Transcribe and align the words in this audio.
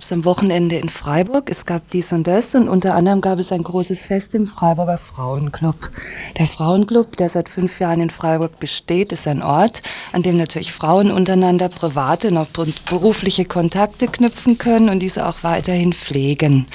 Gab 0.00 0.06
es 0.06 0.12
am 0.12 0.24
Wochenende 0.24 0.76
in 0.76 0.88
Freiburg? 0.88 1.50
Es 1.50 1.66
gab 1.66 1.90
dies 1.90 2.10
und 2.14 2.26
das 2.26 2.54
und 2.54 2.70
unter 2.70 2.94
anderem 2.94 3.20
gab 3.20 3.38
es 3.38 3.52
ein 3.52 3.62
großes 3.62 4.06
Fest 4.06 4.34
im 4.34 4.46
Freiburger 4.46 4.96
Frauenclub. 4.96 5.90
Der 6.38 6.46
Frauenclub, 6.46 7.18
der 7.18 7.28
seit 7.28 7.50
fünf 7.50 7.78
Jahren 7.80 8.00
in 8.00 8.08
Freiburg 8.08 8.58
besteht, 8.58 9.12
ist 9.12 9.26
ein 9.26 9.42
Ort, 9.42 9.82
an 10.12 10.22
dem 10.22 10.38
natürlich 10.38 10.72
Frauen 10.72 11.10
untereinander 11.10 11.68
private 11.68 12.28
und 12.28 12.38
auch 12.38 12.46
berufliche 12.88 13.44
Kontakte 13.44 14.08
knüpfen 14.08 14.56
können 14.56 14.88
und 14.88 15.00
diese 15.00 15.26
auch 15.26 15.42
weiterhin 15.42 15.92
pflegen. 15.92 16.66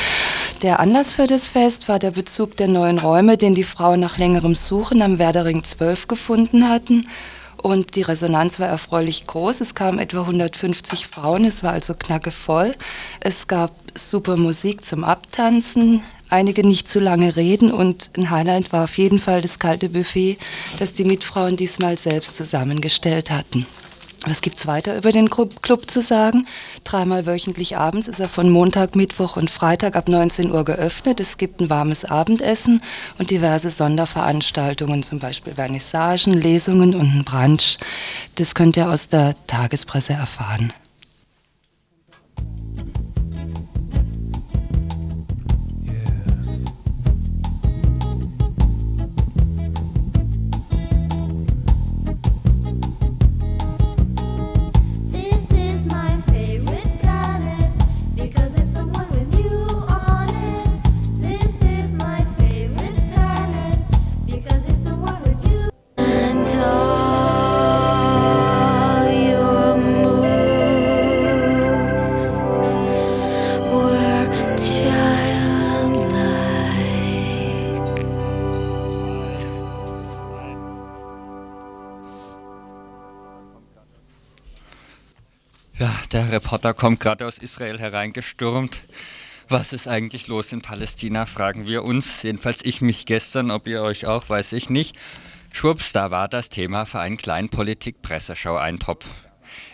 Der 0.61 0.79
Anlass 0.79 1.15
für 1.15 1.25
das 1.25 1.47
Fest 1.47 1.89
war 1.89 1.97
der 1.97 2.11
Bezug 2.11 2.55
der 2.57 2.67
neuen 2.67 2.99
Räume, 2.99 3.37
den 3.37 3.55
die 3.55 3.63
Frauen 3.63 4.01
nach 4.01 4.19
längerem 4.19 4.53
Suchen 4.53 5.01
am 5.01 5.17
Werdering 5.17 5.63
12 5.63 6.07
gefunden 6.07 6.69
hatten 6.69 7.07
und 7.61 7.95
die 7.95 8.01
Resonanz 8.01 8.59
war 8.59 8.67
erfreulich 8.67 9.27
groß. 9.27 9.61
Es 9.61 9.75
kamen 9.75 9.99
etwa 9.99 10.21
150 10.21 11.07
Frauen, 11.07 11.45
es 11.45 11.63
war 11.63 11.73
also 11.73 11.93
knackevoll. 11.93 12.75
Es 13.19 13.47
gab 13.47 13.71
super 13.95 14.37
Musik 14.37 14.85
zum 14.85 15.03
Abtanzen, 15.03 16.03
einige 16.29 16.65
nicht 16.65 16.89
zu 16.89 16.99
lange 16.99 17.35
reden 17.35 17.71
und 17.71 18.11
ein 18.17 18.29
Highlight 18.29 18.71
war 18.73 18.83
auf 18.83 18.97
jeden 18.97 19.19
Fall 19.19 19.41
das 19.41 19.59
kalte 19.59 19.89
Buffet, 19.89 20.37
das 20.79 20.93
die 20.93 21.05
Mitfrauen 21.05 21.55
diesmal 21.55 21.97
selbst 21.97 22.35
zusammengestellt 22.35 23.31
hatten. 23.31 23.65
Was 24.27 24.41
gibt 24.41 24.57
es 24.57 24.65
weiter 24.65 24.97
über 24.97 25.11
den 25.11 25.29
Club 25.29 25.89
zu 25.89 26.01
sagen? 26.01 26.47
Dreimal 26.83 27.27
wöchentlich 27.27 27.77
abends 27.77 28.07
ist 28.07 28.19
er 28.19 28.27
von 28.27 28.49
Montag, 28.49 28.95
Mittwoch 28.95 29.37
und 29.37 29.51
Freitag 29.51 29.95
ab 29.95 30.09
19 30.09 30.51
Uhr 30.51 30.65
geöffnet. 30.65 31.19
Es 31.19 31.37
gibt 31.37 31.61
ein 31.61 31.69
warmes 31.69 32.05
Abendessen 32.05 32.81
und 33.19 33.29
diverse 33.29 33.69
Sonderveranstaltungen, 33.69 35.03
zum 35.03 35.19
Beispiel 35.19 35.53
Vernissagen, 35.53 36.33
Lesungen 36.33 36.95
und 36.95 37.19
ein 37.19 37.23
Brunch. 37.23 37.77
Das 38.35 38.55
könnt 38.55 38.77
ihr 38.77 38.89
aus 38.89 39.09
der 39.09 39.35
Tagespresse 39.45 40.13
erfahren. 40.13 40.73
Reporter 86.55 86.73
kommt 86.73 87.01
gerade 87.01 87.27
aus 87.27 87.37
Israel 87.37 87.79
hereingestürmt. 87.79 88.79
Was 89.49 89.73
ist 89.73 89.89
eigentlich 89.89 90.27
los 90.27 90.53
in 90.53 90.61
Palästina, 90.61 91.25
fragen 91.25 91.67
wir 91.67 91.83
uns. 91.83 92.23
Jedenfalls 92.23 92.61
ich 92.63 92.79
mich 92.79 93.05
gestern, 93.05 93.51
ob 93.51 93.67
ihr 93.67 93.81
euch 93.81 94.05
auch, 94.05 94.29
weiß 94.29 94.53
ich 94.53 94.69
nicht. 94.69 94.95
Schwupps, 95.51 95.91
da 95.91 96.11
war 96.11 96.29
das 96.29 96.47
Thema 96.47 96.85
für 96.85 97.01
einen 97.01 97.17
kleinen 97.17 97.49
Politik-Presseschau-Eintopf. 97.49 99.05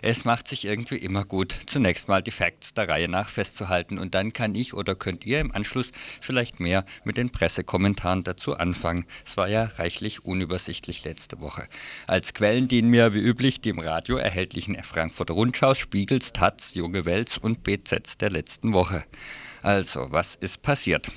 Es 0.02 0.26
macht 0.26 0.48
sich 0.48 0.66
irgendwie 0.66 0.98
immer 0.98 1.26
gut, 1.26 1.56
zunächst 1.68 2.08
mal 2.08 2.22
die 2.22 2.32
Facts 2.32 2.74
der 2.74 2.90
Reihe 2.90 3.08
nach 3.08 3.30
festzuhalten 3.30 3.98
und 3.98 4.16
dann 4.16 4.34
kann 4.34 4.56
ich 4.56 4.74
oder 4.74 4.96
könnt 4.96 5.26
ihr 5.26 5.40
im 5.40 5.52
Anschluss 5.52 5.92
vielleicht 6.20 6.60
mehr 6.60 6.86
mit 7.04 7.18
den 7.18 7.30
Pressekommentaren 7.30 8.24
dazu 8.24 8.56
anfangen. 8.56 9.06
Es 9.26 9.38
war 9.38 9.48
ja 9.48 9.64
reichlich 9.64 10.26
unübersichtlich 10.26 11.04
letzte 11.04 11.40
Woche. 11.40 11.68
Als 12.08 12.34
Quellen 12.34 12.68
dienen 12.68 12.90
mir 12.90 13.14
wie 13.14 13.20
üblich 13.20 13.62
die 13.62 13.70
im 13.70 13.80
Radio 13.80 14.18
erhältlichen 14.18 14.82
Frankfurter 14.84 15.34
Rundschau, 15.34 15.74
Spiegels, 15.74 16.34
Taz, 16.34 16.74
Junge 16.74 17.06
Wels 17.06 17.38
und 17.38 17.64
BZ 17.64 18.22
der 18.22 18.30
letzten 18.30 18.74
Woche. 18.74 19.06
Also, 19.62 20.08
was 20.12 20.36
ist 20.36 20.62
passiert? 20.62 21.08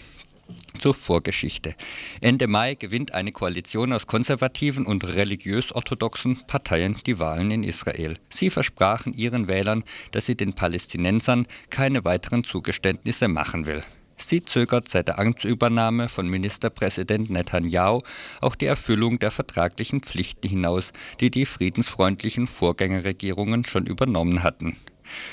Zur 0.78 0.94
Vorgeschichte. 0.94 1.74
Ende 2.20 2.46
Mai 2.46 2.74
gewinnt 2.74 3.14
eine 3.14 3.32
Koalition 3.32 3.92
aus 3.92 4.06
konservativen 4.06 4.86
und 4.86 5.04
religiös-orthodoxen 5.04 6.46
Parteien 6.46 6.96
die 7.06 7.18
Wahlen 7.18 7.50
in 7.50 7.62
Israel. 7.62 8.18
Sie 8.28 8.50
versprachen 8.50 9.12
ihren 9.12 9.48
Wählern, 9.48 9.84
dass 10.10 10.26
sie 10.26 10.36
den 10.36 10.52
Palästinensern 10.52 11.46
keine 11.70 12.04
weiteren 12.04 12.44
Zugeständnisse 12.44 13.28
machen 13.28 13.66
will. 13.66 13.82
Sie 14.16 14.44
zögert 14.44 14.88
seit 14.88 15.08
der 15.08 15.18
Amtsübernahme 15.18 16.08
von 16.08 16.28
Ministerpräsident 16.28 17.30
Netanyahu 17.30 18.02
auch 18.40 18.54
die 18.54 18.66
Erfüllung 18.66 19.18
der 19.18 19.30
vertraglichen 19.30 20.00
Pflichten 20.00 20.48
hinaus, 20.48 20.92
die 21.20 21.30
die 21.30 21.46
friedensfreundlichen 21.46 22.46
Vorgängerregierungen 22.46 23.64
schon 23.64 23.86
übernommen 23.86 24.42
hatten. 24.42 24.76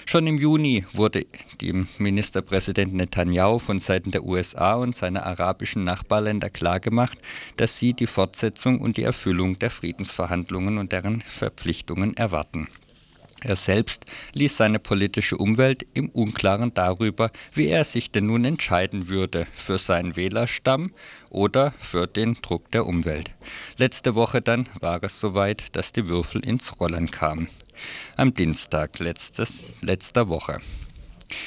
Schon 0.05 0.27
im 0.27 0.37
Juni 0.37 0.85
wurde 0.93 1.25
dem 1.61 1.87
Ministerpräsident 1.97 2.93
Netanyahu 2.93 3.59
von 3.59 3.79
Seiten 3.79 4.11
der 4.11 4.23
USA 4.23 4.75
und 4.75 4.95
seiner 4.95 5.25
arabischen 5.25 5.83
Nachbarländer 5.83 6.49
klargemacht, 6.49 7.17
dass 7.57 7.77
sie 7.77 7.93
die 7.93 8.07
Fortsetzung 8.07 8.79
und 8.79 8.97
die 8.97 9.03
Erfüllung 9.03 9.59
der 9.59 9.69
Friedensverhandlungen 9.69 10.77
und 10.77 10.91
deren 10.91 11.21
Verpflichtungen 11.21 12.17
erwarten. 12.17 12.67
Er 13.43 13.55
selbst 13.55 14.05
ließ 14.33 14.55
seine 14.55 14.77
politische 14.77 15.35
Umwelt 15.35 15.87
im 15.95 16.09
Unklaren 16.09 16.75
darüber, 16.75 17.31
wie 17.53 17.67
er 17.67 17.85
sich 17.85 18.11
denn 18.11 18.27
nun 18.27 18.45
entscheiden 18.45 19.09
würde 19.09 19.47
für 19.55 19.79
seinen 19.79 20.15
Wählerstamm 20.15 20.91
oder 21.31 21.71
für 21.79 22.05
den 22.05 22.35
Druck 22.35 22.69
der 22.71 22.85
Umwelt. 22.85 23.31
Letzte 23.77 24.13
Woche 24.13 24.41
dann 24.41 24.69
war 24.79 25.01
es 25.03 25.19
soweit, 25.19 25.75
dass 25.75 25.91
die 25.91 26.07
Würfel 26.07 26.45
ins 26.45 26.79
Rollen 26.79 27.09
kamen 27.09 27.47
am 28.15 28.33
Dienstag 28.33 28.99
letztes, 28.99 29.63
letzter 29.81 30.29
Woche. 30.29 30.59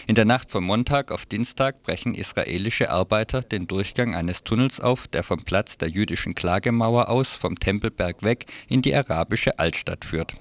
In 0.07 0.15
der 0.15 0.25
Nacht 0.25 0.51
von 0.51 0.65
Montag 0.65 1.13
auf 1.13 1.27
Dienstag 1.27 1.83
brechen 1.83 2.15
israelische 2.15 2.91
Arbeiter 2.91 3.43
den 3.43 3.67
Durchgang 3.67 4.15
eines 4.15 4.45
Tunnels 4.45 4.81
auf, 4.81 5.07
der 5.07 5.23
vom 5.23 5.45
Platz 5.45 5.79
der 5.79 5.89
jüdischen 5.89 6.35
Klagemauer 6.35 7.09
aus 7.09 7.29
vom 7.29 7.59
Tempelberg 7.59 8.23
weg 8.23 8.47
in 8.69 8.83
die 8.83 8.95
arabische 8.95 9.59
Altstadt 9.59 10.05
führt. 10.05 10.35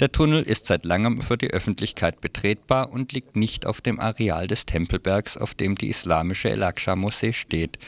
Der 0.00 0.12
Tunnel 0.12 0.42
ist 0.42 0.66
seit 0.66 0.84
langem 0.84 1.22
für 1.22 1.36
die 1.36 1.50
Öffentlichkeit 1.50 2.20
betretbar 2.20 2.90
und 2.92 3.12
liegt 3.12 3.36
nicht 3.36 3.66
auf 3.66 3.80
dem 3.80 4.00
Areal 4.00 4.46
des 4.46 4.66
Tempelbergs, 4.66 5.36
auf 5.36 5.54
dem 5.54 5.76
die 5.76 5.88
islamische 5.88 6.50
El-Aqsa-Moschee 6.50 7.32
steht. 7.32 7.78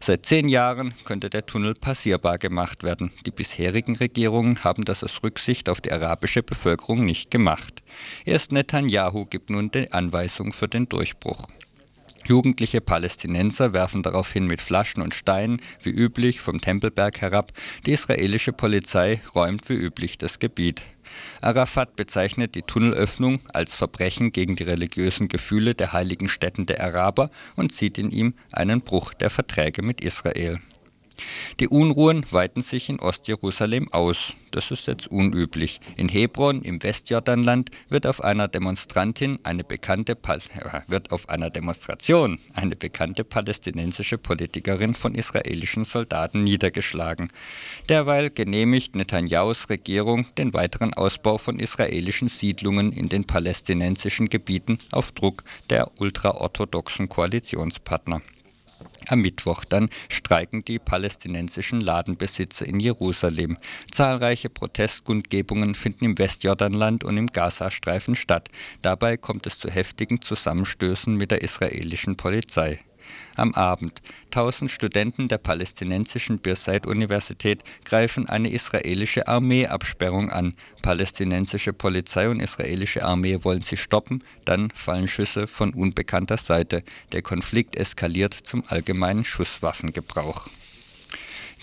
Seit 0.00 0.26
zehn 0.26 0.48
Jahren 0.48 0.94
könnte 1.04 1.30
der 1.30 1.46
Tunnel 1.46 1.74
passierbar 1.74 2.38
gemacht 2.38 2.82
werden. 2.82 3.10
Die 3.26 3.30
bisherigen 3.30 3.96
Regierungen 3.96 4.64
haben 4.64 4.84
das 4.84 5.04
aus 5.04 5.22
Rücksicht 5.22 5.68
auf 5.68 5.80
die 5.80 5.92
arabische 5.92 6.42
Bevölkerung 6.42 7.04
nicht 7.04 7.30
gemacht. 7.30 7.82
Erst 8.24 8.52
Netanyahu 8.52 9.26
gibt 9.26 9.50
nun 9.50 9.70
die 9.70 9.92
Anweisung 9.92 10.52
für 10.52 10.68
den 10.68 10.88
Durchbruch. 10.88 11.48
Jugendliche 12.26 12.80
Palästinenser 12.80 13.74
werfen 13.74 14.02
daraufhin 14.02 14.46
mit 14.46 14.62
Flaschen 14.62 15.02
und 15.02 15.14
Steinen, 15.14 15.60
wie 15.82 15.90
üblich, 15.90 16.40
vom 16.40 16.60
Tempelberg 16.60 17.20
herab. 17.20 17.52
Die 17.84 17.92
israelische 17.92 18.52
Polizei 18.52 19.20
räumt 19.34 19.68
wie 19.68 19.74
üblich 19.74 20.16
das 20.16 20.38
Gebiet. 20.38 20.82
Arafat 21.44 21.96
bezeichnet 21.96 22.54
die 22.54 22.62
Tunnelöffnung 22.62 23.40
als 23.52 23.74
Verbrechen 23.74 24.32
gegen 24.32 24.56
die 24.56 24.62
religiösen 24.62 25.28
Gefühle 25.28 25.74
der 25.74 25.92
heiligen 25.92 26.28
Stätten 26.28 26.66
der 26.66 26.82
Araber 26.82 27.30
und 27.54 27.72
sieht 27.72 27.98
in 27.98 28.10
ihm 28.10 28.34
einen 28.50 28.80
Bruch 28.80 29.12
der 29.14 29.30
Verträge 29.30 29.82
mit 29.82 30.00
Israel 30.00 30.60
die 31.60 31.68
Unruhen 31.68 32.26
weiten 32.30 32.62
sich 32.62 32.88
in 32.88 33.00
Ostjerusalem 33.00 33.92
aus. 33.92 34.34
Das 34.50 34.70
ist 34.70 34.86
jetzt 34.86 35.08
unüblich. 35.08 35.80
In 35.96 36.08
Hebron 36.08 36.62
im 36.62 36.82
Westjordanland 36.82 37.70
wird 37.88 38.06
auf 38.06 38.22
einer 38.22 38.46
Demonstrantin 38.46 39.38
eine 39.42 39.64
bekannte 39.64 40.12
äh, 40.12 40.80
wird 40.86 41.10
auf 41.10 41.28
einer 41.28 41.50
Demonstration 41.50 42.38
eine 42.52 42.76
bekannte 42.76 43.24
palästinensische 43.24 44.16
Politikerin 44.16 44.94
von 44.94 45.14
israelischen 45.14 45.84
Soldaten 45.84 46.44
niedergeschlagen. 46.44 47.30
Derweil 47.88 48.30
genehmigt 48.30 48.94
Netanyahus 48.94 49.68
Regierung 49.70 50.26
den 50.38 50.52
weiteren 50.54 50.94
Ausbau 50.94 51.38
von 51.38 51.58
israelischen 51.58 52.28
Siedlungen 52.28 52.92
in 52.92 53.08
den 53.08 53.24
palästinensischen 53.24 54.28
Gebieten 54.28 54.78
auf 54.92 55.12
Druck 55.12 55.42
der 55.68 55.90
ultraorthodoxen 55.98 57.08
Koalitionspartner. 57.08 58.22
Am 59.08 59.20
Mittwoch 59.20 59.64
dann 59.64 59.90
streiken 60.08 60.64
die 60.64 60.78
palästinensischen 60.78 61.80
Ladenbesitzer 61.80 62.66
in 62.66 62.80
Jerusalem. 62.80 63.58
Zahlreiche 63.90 64.48
Protestkundgebungen 64.48 65.74
finden 65.74 66.04
im 66.04 66.18
Westjordanland 66.18 67.04
und 67.04 67.16
im 67.16 67.26
Gazastreifen 67.26 68.14
statt. 68.14 68.48
Dabei 68.82 69.16
kommt 69.16 69.46
es 69.46 69.58
zu 69.58 69.68
heftigen 69.68 70.22
Zusammenstößen 70.22 71.14
mit 71.14 71.30
der 71.30 71.42
israelischen 71.42 72.16
Polizei. 72.16 72.80
Am 73.36 73.54
Abend. 73.54 74.00
Tausend 74.30 74.70
Studenten 74.70 75.28
der 75.28 75.38
palästinensischen 75.38 76.38
Birzeit-Universität 76.38 77.62
greifen 77.84 78.28
eine 78.28 78.50
israelische 78.50 79.26
Armeeabsperrung 79.26 80.30
an. 80.30 80.54
Palästinensische 80.82 81.72
Polizei 81.72 82.28
und 82.28 82.40
israelische 82.40 83.04
Armee 83.04 83.38
wollen 83.42 83.62
sie 83.62 83.76
stoppen, 83.76 84.22
dann 84.44 84.70
fallen 84.70 85.08
Schüsse 85.08 85.46
von 85.46 85.74
unbekannter 85.74 86.36
Seite. 86.36 86.84
Der 87.12 87.22
Konflikt 87.22 87.76
eskaliert 87.76 88.34
zum 88.34 88.62
allgemeinen 88.66 89.24
Schusswaffengebrauch. 89.24 90.48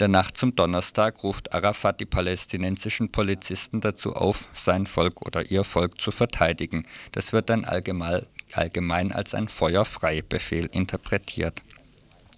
Der 0.01 0.07
Nacht 0.07 0.35
zum 0.35 0.55
Donnerstag 0.55 1.23
ruft 1.23 1.53
Arafat 1.53 1.99
die 1.99 2.05
palästinensischen 2.05 3.11
Polizisten 3.11 3.81
dazu 3.81 4.13
auf, 4.13 4.45
sein 4.55 4.87
Volk 4.87 5.21
oder 5.21 5.51
ihr 5.51 5.63
Volk 5.63 6.01
zu 6.01 6.09
verteidigen. 6.09 6.87
Das 7.11 7.33
wird 7.33 7.51
dann 7.51 7.65
allgemein 7.65 8.25
allgemein 8.57 9.11
als 9.11 9.33
ein 9.33 9.47
Feuerfrei-Befehl 9.47 10.69
interpretiert. 10.71 11.61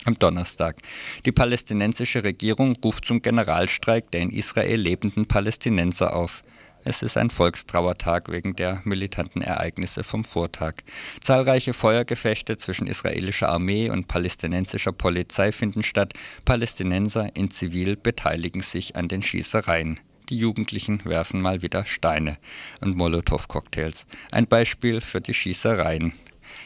Am 0.05 0.19
Donnerstag. 0.19 0.77
Die 1.25 1.31
palästinensische 1.31 2.23
Regierung 2.23 2.75
ruft 2.83 3.05
zum 3.05 3.21
Generalstreik 3.21 4.11
der 4.11 4.21
in 4.21 4.31
Israel 4.31 4.79
lebenden 4.79 5.27
Palästinenser 5.27 6.15
auf. 6.15 6.43
Es 6.85 7.01
ist 7.01 7.15
ein 7.15 7.29
Volkstrauertag 7.29 8.29
wegen 8.29 8.55
der 8.55 8.81
militanten 8.83 9.41
Ereignisse 9.41 10.03
vom 10.03 10.25
Vortag. 10.25 10.75
Zahlreiche 11.21 11.73
Feuergefechte 11.73 12.57
zwischen 12.57 12.87
israelischer 12.87 13.47
Armee 13.47 13.89
und 13.89 14.09
palästinensischer 14.09 14.91
Polizei 14.91 15.53
finden 15.53 15.83
statt. 15.83 16.13
Palästinenser 16.43 17.33
in 17.35 17.49
Zivil 17.49 17.95
beteiligen 17.95 18.61
sich 18.61 18.97
an 18.97 19.07
den 19.07 19.21
Schießereien. 19.21 20.01
Die 20.29 20.37
Jugendlichen 20.37 21.03
werfen 21.03 21.41
mal 21.41 21.61
wieder 21.61 21.85
Steine 21.85 22.37
und 22.79 22.95
Molotow-Cocktails. 22.95 24.05
Ein 24.31 24.47
Beispiel 24.47 25.01
für 25.01 25.19
die 25.19 25.33
Schießereien. 25.33 26.13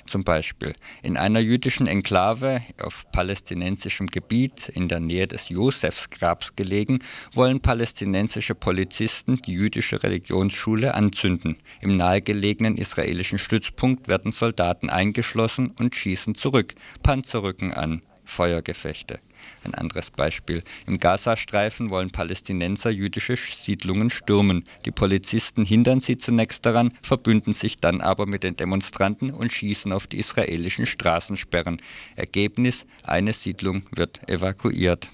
Zum 0.06 0.24
Beispiel 0.24 0.74
in 1.02 1.18
einer 1.18 1.40
jüdischen 1.40 1.88
Enklave 1.88 2.62
auf 2.82 3.10
palästinensischem 3.12 4.08
Gebiet 4.08 4.70
in 4.70 4.88
der 4.88 5.00
Nähe 5.00 5.28
des 5.28 5.50
Josefsgrabs 5.50 6.56
gelegen, 6.56 7.00
wollen 7.34 7.62
palästinensische 7.62 8.56
Polizisten 8.56 9.42
die 9.42 9.54
jüdische 9.54 10.04
Religionsschule 10.04 10.94
anzünden. 10.94 11.58
Im 11.82 11.98
nahegelegenen 11.98 12.78
israelischen 12.78 13.40
Stützpunkt 13.40 14.08
werden 14.08 14.32
Soldaten 14.32 14.90
eingeschlossen 14.90 15.72
und 15.80 15.96
schießen 15.96 16.36
zurück, 16.36 16.76
Panzerrücken 17.04 17.74
an, 17.74 18.02
Feuergefechte. 18.24 19.20
Ein 19.64 19.74
anderes 19.74 20.12
Beispiel. 20.12 20.64
Im 20.86 21.00
Gazastreifen 21.00 21.90
wollen 21.90 22.12
Palästinenser 22.12 22.90
jüdische 22.90 23.36
Siedlungen 23.36 24.10
stürmen. 24.10 24.66
Die 24.86 24.92
Polizisten 24.92 25.66
hindern 25.66 26.00
sie 26.00 26.18
zunächst 26.18 26.66
daran, 26.66 26.94
verbünden 27.02 27.54
sich 27.54 27.80
dann 27.80 28.02
aber 28.02 28.26
mit 28.26 28.44
den 28.44 28.56
Demonstranten 28.56 29.32
und 29.32 29.52
schießen 29.52 29.92
auf 29.92 30.08
die 30.08 30.20
israelischen 30.20 30.86
Straßensperren. 30.86 31.82
Ergebnis, 32.16 32.86
eine 33.04 33.34
Siedlung 33.34 33.84
wird 33.92 34.30
evakuiert. 34.30 35.10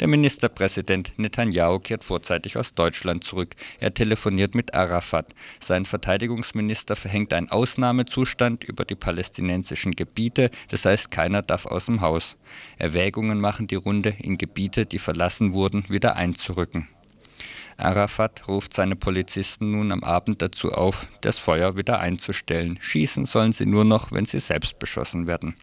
Der 0.00 0.08
Ministerpräsident 0.08 1.12
Netanyahu 1.16 1.78
kehrt 1.78 2.04
vorzeitig 2.04 2.56
aus 2.56 2.74
Deutschland 2.74 3.24
zurück. 3.24 3.54
Er 3.78 3.94
telefoniert 3.94 4.54
mit 4.54 4.74
Arafat. 4.74 5.34
Sein 5.60 5.84
Verteidigungsminister 5.84 6.96
verhängt 6.96 7.32
einen 7.32 7.50
Ausnahmezustand 7.50 8.64
über 8.64 8.84
die 8.84 8.94
palästinensischen 8.94 9.92
Gebiete, 9.92 10.50
das 10.68 10.84
heißt 10.84 11.10
keiner 11.10 11.42
darf 11.42 11.66
aus 11.66 11.86
dem 11.86 12.00
Haus. 12.00 12.36
Erwägungen 12.78 13.40
machen 13.40 13.66
die 13.66 13.76
Runde, 13.76 14.14
in 14.18 14.38
Gebiete, 14.38 14.86
die 14.86 14.98
verlassen 14.98 15.52
wurden, 15.52 15.84
wieder 15.88 16.16
einzurücken. 16.16 16.88
Arafat 17.76 18.46
ruft 18.48 18.74
seine 18.74 18.96
Polizisten 18.96 19.72
nun 19.72 19.92
am 19.92 20.04
Abend 20.04 20.42
dazu 20.42 20.70
auf, 20.70 21.08
das 21.20 21.38
Feuer 21.38 21.76
wieder 21.76 22.00
einzustellen. 22.00 22.78
Schießen 22.80 23.26
sollen 23.26 23.52
sie 23.52 23.66
nur 23.66 23.84
noch, 23.84 24.12
wenn 24.12 24.26
sie 24.26 24.40
selbst 24.40 24.78
beschossen 24.78 25.26
werden. 25.26 25.54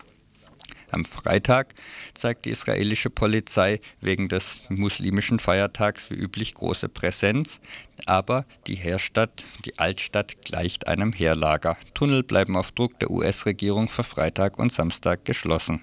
Am 0.92 1.06
Freitag 1.06 1.74
zeigt 2.14 2.46
die 2.46 2.50
israelische 2.50 3.10
Polizei 3.10 3.80
wegen 4.02 4.28
des 4.28 4.62
muslimischen 4.70 5.40
Feiertags 5.40 6.10
wie 6.10 6.16
üblich 6.16 6.54
große 6.54 6.90
Präsenz, 6.90 7.60
aber 8.06 8.46
die 8.68 8.76
Heerstadt, 8.76 9.44
die 9.66 9.78
Altstadt 9.78 10.42
gleicht 10.44 10.88
einem 10.88 11.14
Heerlager. 11.14 11.78
Tunnel 11.94 12.24
bleiben 12.24 12.56
auf 12.56 12.72
Druck 12.72 13.00
der 13.00 13.12
US-Regierung 13.12 13.88
für 13.88 14.04
Freitag 14.04 14.58
und 14.58 14.72
Samstag 14.72 15.26
geschlossen. 15.26 15.82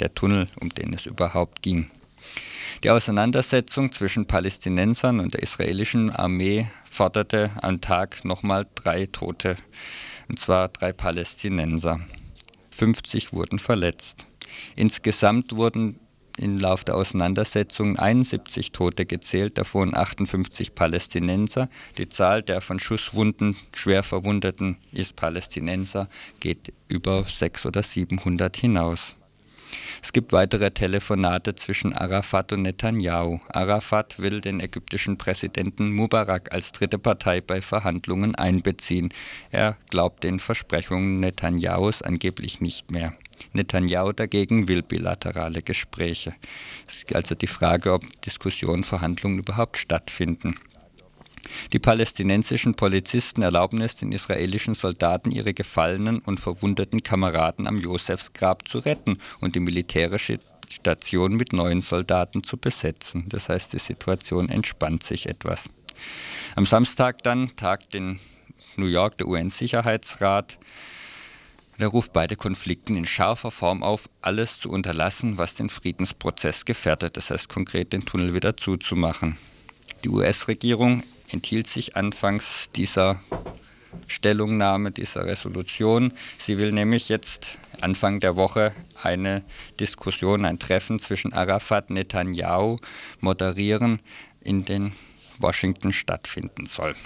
Der 0.00 0.14
Tunnel, 0.14 0.48
um 0.60 0.70
den 0.70 0.94
es 0.94 1.06
überhaupt 1.06 1.62
ging. 1.62 1.90
Die 2.84 2.90
Auseinandersetzung 2.90 3.90
zwischen 3.92 4.26
Palästinensern 4.26 5.20
und 5.20 5.34
der 5.34 5.42
israelischen 5.42 6.10
Armee 6.10 6.68
forderte 6.90 7.50
am 7.60 7.80
Tag 7.80 8.24
nochmal 8.24 8.66
drei 8.74 9.06
Tote, 9.06 9.56
und 10.28 10.38
zwar 10.38 10.68
drei 10.68 10.92
Palästinenser. 10.92 12.00
50 12.70 13.32
wurden 13.32 13.58
verletzt. 13.58 14.27
Insgesamt 14.76 15.56
wurden 15.56 15.98
im 16.38 16.58
Laufe 16.58 16.84
der 16.84 16.96
Auseinandersetzung 16.96 17.98
71 17.98 18.72
Tote 18.72 19.06
gezählt, 19.06 19.58
davon 19.58 19.94
58 19.94 20.74
Palästinenser. 20.74 21.68
Die 21.98 22.08
Zahl 22.08 22.42
der 22.42 22.60
von 22.60 22.78
Schusswunden 22.78 23.56
schwer 23.74 24.02
Verwundeten 24.02 24.76
ist 24.92 25.16
Palästinenser 25.16 26.08
geht 26.40 26.72
über 26.88 27.24
600 27.24 27.66
oder 27.66 27.82
700 27.82 28.56
hinaus. 28.56 29.16
Es 30.02 30.12
gibt 30.12 30.32
weitere 30.32 30.70
Telefonate 30.70 31.54
zwischen 31.54 31.92
Arafat 31.92 32.52
und 32.52 32.62
Netanyahu. 32.62 33.40
Arafat 33.48 34.18
will 34.18 34.40
den 34.40 34.60
ägyptischen 34.60 35.18
Präsidenten 35.18 35.92
Mubarak 35.92 36.54
als 36.54 36.72
dritte 36.72 36.98
Partei 36.98 37.40
bei 37.40 37.60
Verhandlungen 37.60 38.34
einbeziehen. 38.34 39.10
Er 39.50 39.76
glaubt 39.90 40.24
den 40.24 40.40
Versprechungen 40.40 41.20
Netanyahus 41.20 42.00
angeblich 42.00 42.60
nicht 42.60 42.90
mehr. 42.90 43.14
Netanyahu 43.52 44.12
dagegen 44.12 44.68
will 44.68 44.82
bilaterale 44.82 45.62
Gespräche. 45.62 46.34
Es 46.86 46.98
ist 46.98 47.14
also 47.14 47.34
die 47.34 47.46
Frage, 47.46 47.92
ob 47.92 48.04
Diskussionen, 48.22 48.84
Verhandlungen 48.84 49.38
überhaupt 49.38 49.78
stattfinden. 49.78 50.56
Die 51.72 51.78
palästinensischen 51.78 52.74
Polizisten 52.74 53.42
erlauben 53.42 53.80
es 53.80 53.96
den 53.96 54.12
israelischen 54.12 54.74
Soldaten, 54.74 55.30
ihre 55.30 55.54
gefallenen 55.54 56.18
und 56.18 56.40
verwundeten 56.40 57.02
Kameraden 57.02 57.66
am 57.66 57.78
Josefsgrab 57.78 58.68
zu 58.68 58.78
retten 58.78 59.18
und 59.40 59.54
die 59.54 59.60
militärische 59.60 60.38
Station 60.68 61.36
mit 61.36 61.52
neuen 61.52 61.80
Soldaten 61.80 62.42
zu 62.42 62.56
besetzen. 62.56 63.24
Das 63.28 63.48
heißt, 63.48 63.72
die 63.72 63.78
Situation 63.78 64.48
entspannt 64.48 65.02
sich 65.02 65.26
etwas. 65.26 65.70
Am 66.54 66.66
Samstag 66.66 67.22
dann 67.22 67.54
tagt 67.56 67.94
in 67.94 68.18
New 68.76 68.86
York 68.86 69.18
der 69.18 69.28
UN-Sicherheitsrat. 69.28 70.58
Er 71.80 71.86
ruft 71.86 72.12
beide 72.12 72.34
Konflikten 72.34 72.96
in 72.96 73.06
scharfer 73.06 73.52
Form 73.52 73.84
auf, 73.84 74.10
alles 74.20 74.58
zu 74.58 74.68
unterlassen, 74.68 75.38
was 75.38 75.54
den 75.54 75.70
Friedensprozess 75.70 76.64
gefährdet, 76.64 77.16
das 77.16 77.30
heißt 77.30 77.48
konkret 77.48 77.92
den 77.92 78.04
Tunnel 78.04 78.34
wieder 78.34 78.56
zuzumachen. 78.56 79.38
Die 80.02 80.08
US-Regierung 80.08 81.04
enthielt 81.28 81.68
sich 81.68 81.96
anfangs 81.96 82.72
dieser 82.72 83.20
Stellungnahme, 84.08 84.90
dieser 84.90 85.24
Resolution. 85.24 86.12
Sie 86.36 86.58
will 86.58 86.72
nämlich 86.72 87.08
jetzt 87.08 87.58
Anfang 87.80 88.18
der 88.18 88.34
Woche 88.34 88.74
eine 89.00 89.44
Diskussion, 89.78 90.44
ein 90.44 90.58
Treffen 90.58 90.98
zwischen 90.98 91.32
Arafat 91.32 91.90
und 91.90 91.94
Netanyahu 91.94 92.78
moderieren, 93.20 94.00
in 94.40 94.64
den 94.64 94.92
Washington 95.38 95.92
stattfinden 95.92 96.66
soll. 96.66 96.96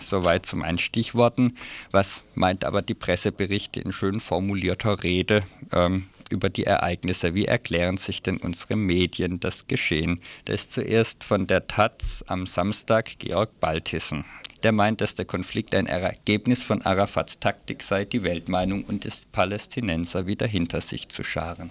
Soweit 0.00 0.46
zu 0.46 0.56
meinen 0.56 0.78
Stichworten. 0.78 1.54
Was 1.90 2.22
meint 2.34 2.64
aber 2.64 2.82
die 2.82 2.94
Presseberichte 2.94 3.80
in 3.80 3.92
schön 3.92 4.20
formulierter 4.20 5.02
Rede 5.02 5.42
ähm, 5.72 6.06
über 6.30 6.50
die 6.50 6.64
Ereignisse? 6.64 7.34
Wie 7.34 7.46
erklären 7.46 7.96
sich 7.96 8.22
denn 8.22 8.38
unsere 8.38 8.76
Medien 8.76 9.40
das 9.40 9.66
Geschehen? 9.66 10.20
Das 10.44 10.62
ist 10.62 10.72
zuerst 10.72 11.24
von 11.24 11.46
der 11.46 11.66
Taz 11.66 12.24
am 12.26 12.46
Samstag 12.46 13.18
Georg 13.18 13.60
Baltissen. 13.60 14.24
Der 14.62 14.72
meint, 14.72 15.00
dass 15.00 15.14
der 15.14 15.24
Konflikt 15.24 15.74
ein 15.74 15.86
Ergebnis 15.86 16.62
von 16.62 16.82
Arafats 16.82 17.38
Taktik 17.38 17.82
sei, 17.82 18.04
die 18.04 18.24
Weltmeinung 18.24 18.84
und 18.84 19.04
des 19.04 19.26
Palästinenser 19.26 20.26
wieder 20.26 20.46
hinter 20.46 20.80
sich 20.80 21.08
zu 21.08 21.22
scharen. 21.22 21.70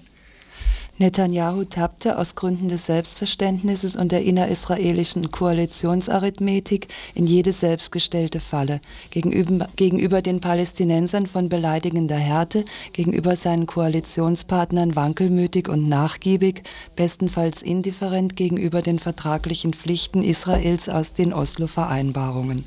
Netanyahu 1.00 1.64
tappte 1.64 2.18
aus 2.18 2.34
Gründen 2.34 2.70
des 2.70 2.88
Selbstverständnisses 2.88 3.96
und 3.96 4.12
der 4.12 4.24
innerisraelischen 4.24 5.30
Koalitionsarithmetik 5.30 6.88
in 7.14 7.28
jede 7.28 7.52
selbstgestellte 7.52 8.40
Falle, 8.40 8.82
gegenüber, 9.12 9.70
gegenüber 9.76 10.24
den 10.24 10.42
Palästinensern 10.42 11.28
von 11.28 11.50
beleidigender 11.50 12.18
Härte, 12.18 12.66
gegenüber 12.94 13.36
seinen 13.36 13.68
Koalitionspartnern 13.68 14.96
wankelmütig 14.96 15.70
und 15.70 15.88
nachgiebig, 15.88 16.64
bestenfalls 16.96 17.62
indifferent 17.62 18.36
gegenüber 18.36 18.82
den 18.82 18.98
vertraglichen 18.98 19.74
Pflichten 19.74 20.24
Israels 20.24 20.90
aus 20.90 21.14
den 21.14 21.32
Oslo-Vereinbarungen 21.32 22.66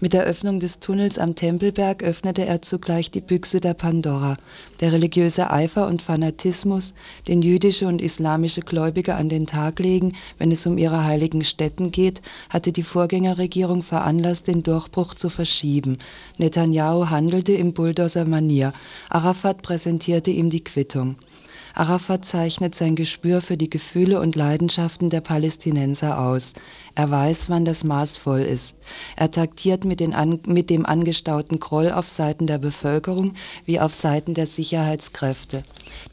mit 0.00 0.12
der 0.12 0.24
Öffnung 0.24 0.60
des 0.60 0.78
Tunnels 0.78 1.18
am 1.18 1.34
Tempelberg 1.34 2.02
öffnete 2.02 2.44
er 2.44 2.62
zugleich 2.62 3.10
die 3.10 3.20
Büchse 3.20 3.60
der 3.60 3.74
Pandora. 3.74 4.36
Der 4.80 4.92
religiöse 4.92 5.50
Eifer 5.50 5.88
und 5.88 6.02
Fanatismus, 6.02 6.94
den 7.26 7.42
jüdische 7.42 7.86
und 7.86 8.00
islamische 8.00 8.60
Gläubige 8.60 9.16
an 9.16 9.28
den 9.28 9.46
Tag 9.46 9.80
legen, 9.80 10.14
wenn 10.38 10.52
es 10.52 10.66
um 10.66 10.78
ihre 10.78 11.04
heiligen 11.04 11.42
Stätten 11.42 11.90
geht, 11.90 12.22
hatte 12.48 12.70
die 12.70 12.84
Vorgängerregierung 12.84 13.82
veranlasst, 13.82 14.46
den 14.46 14.62
Durchbruch 14.62 15.14
zu 15.14 15.30
verschieben. 15.30 15.98
Netanyahu 16.36 17.10
handelte 17.10 17.52
im 17.52 17.72
Bulldozer-Manier. 17.72 18.72
Arafat 19.10 19.62
präsentierte 19.62 20.30
ihm 20.30 20.50
die 20.50 20.62
Quittung. 20.62 21.16
Arafat 21.78 22.24
zeichnet 22.24 22.74
sein 22.74 22.96
Gespür 22.96 23.40
für 23.40 23.56
die 23.56 23.70
Gefühle 23.70 24.20
und 24.20 24.34
Leidenschaften 24.34 25.10
der 25.10 25.20
Palästinenser 25.20 26.18
aus. 26.20 26.54
Er 26.96 27.08
weiß, 27.08 27.50
wann 27.50 27.64
das 27.64 27.84
Maß 27.84 28.16
voll 28.16 28.40
ist. 28.40 28.74
Er 29.14 29.30
taktiert 29.30 29.84
mit, 29.84 30.02
an, 30.02 30.40
mit 30.48 30.70
dem 30.70 30.84
angestauten 30.84 31.60
Groll 31.60 31.92
auf 31.92 32.08
Seiten 32.08 32.48
der 32.48 32.58
Bevölkerung 32.58 33.34
wie 33.64 33.78
auf 33.78 33.94
Seiten 33.94 34.34
der 34.34 34.48
Sicherheitskräfte. 34.48 35.62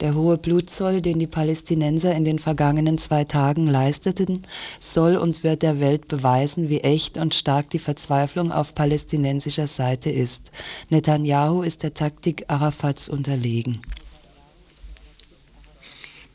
Der 0.02 0.14
hohe 0.14 0.38
Blutzoll, 0.38 1.02
den 1.02 1.18
die 1.18 1.26
Palästinenser 1.26 2.14
in 2.14 2.26
den 2.26 2.38
vergangenen 2.38 3.00
zwei 3.00 3.24
Tagen 3.24 3.66
leisteten, 3.66 4.44
soll 4.80 5.16
und 5.16 5.44
wird 5.44 5.64
der 5.64 5.80
Welt 5.80 6.08
beweisen, 6.08 6.70
wie 6.70 6.82
echt 6.82 7.18
und 7.18 7.34
stark 7.34 7.72
die 7.72 7.80
Verzweiflung 7.80 8.52
auf 8.52 8.76
palästinensischer 8.76 9.66
Seite 9.66 10.12
ist. 10.12 10.52
Netanyahu 10.90 11.64
ist 11.64 11.82
der 11.82 11.96
Taktik 11.96 12.46
Arafats 12.50 13.10
unterlegen. 13.10 13.82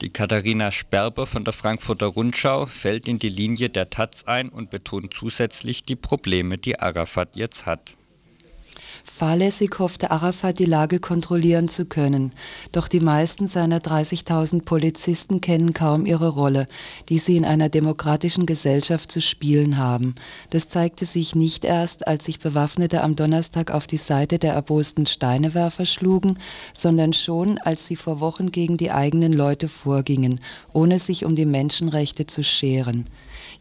Die 0.00 0.10
Katharina 0.10 0.72
Sperber 0.72 1.26
von 1.26 1.44
der 1.44 1.52
Frankfurter 1.52 2.06
Rundschau 2.06 2.64
fällt 2.64 3.06
in 3.06 3.18
die 3.18 3.28
Linie 3.28 3.68
der 3.68 3.90
Taz 3.90 4.24
ein 4.24 4.48
und 4.48 4.70
betont 4.70 5.12
zusätzlich 5.12 5.84
die 5.84 5.96
Probleme, 5.96 6.56
die 6.56 6.80
Arafat 6.80 7.36
jetzt 7.36 7.66
hat. 7.66 7.96
Fahrlässig 9.04 9.78
hoffte 9.78 10.10
Arafat, 10.10 10.58
die 10.58 10.64
Lage 10.64 11.00
kontrollieren 11.00 11.68
zu 11.68 11.84
können. 11.84 12.32
Doch 12.72 12.88
die 12.88 13.00
meisten 13.00 13.48
seiner 13.48 13.78
30.000 13.78 14.62
Polizisten 14.62 15.40
kennen 15.40 15.72
kaum 15.72 16.06
ihre 16.06 16.28
Rolle, 16.28 16.66
die 17.08 17.18
sie 17.18 17.36
in 17.36 17.44
einer 17.44 17.68
demokratischen 17.68 18.46
Gesellschaft 18.46 19.12
zu 19.12 19.20
spielen 19.20 19.76
haben. 19.76 20.14
Das 20.50 20.68
zeigte 20.68 21.06
sich 21.06 21.34
nicht 21.34 21.64
erst, 21.64 22.06
als 22.06 22.24
sich 22.24 22.38
Bewaffnete 22.38 23.02
am 23.02 23.16
Donnerstag 23.16 23.70
auf 23.70 23.86
die 23.86 23.96
Seite 23.96 24.38
der 24.38 24.54
erbosten 24.54 25.06
Steinewerfer 25.06 25.86
schlugen, 25.86 26.38
sondern 26.74 27.12
schon, 27.12 27.58
als 27.58 27.86
sie 27.86 27.96
vor 27.96 28.20
Wochen 28.20 28.52
gegen 28.52 28.76
die 28.76 28.90
eigenen 28.90 29.32
Leute 29.32 29.68
vorgingen, 29.68 30.40
ohne 30.72 30.98
sich 30.98 31.24
um 31.24 31.36
die 31.36 31.46
Menschenrechte 31.46 32.26
zu 32.26 32.42
scheren. 32.42 33.06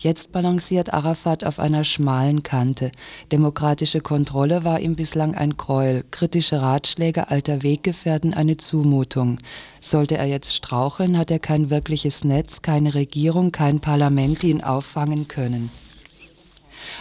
Jetzt 0.01 0.31
balanciert 0.31 0.93
Arafat 0.93 1.43
auf 1.43 1.59
einer 1.59 1.83
schmalen 1.83 2.41
Kante. 2.41 2.89
Demokratische 3.33 3.99
Kontrolle 3.99 4.63
war 4.63 4.79
ihm 4.79 4.95
bislang 4.95 5.35
ein 5.35 5.57
Gräuel, 5.57 6.05
kritische 6.09 6.61
Ratschläge 6.61 7.29
alter 7.29 7.63
Weggefährten 7.63 8.33
eine 8.33 8.55
Zumutung. 8.55 9.39
Sollte 9.81 10.17
er 10.17 10.25
jetzt 10.25 10.55
straucheln, 10.55 11.17
hat 11.17 11.31
er 11.31 11.39
kein 11.39 11.69
wirkliches 11.69 12.23
Netz, 12.23 12.61
keine 12.61 12.93
Regierung, 12.93 13.51
kein 13.51 13.81
Parlament, 13.81 14.41
die 14.41 14.51
ihn 14.51 14.63
auffangen 14.63 15.27
können. 15.27 15.69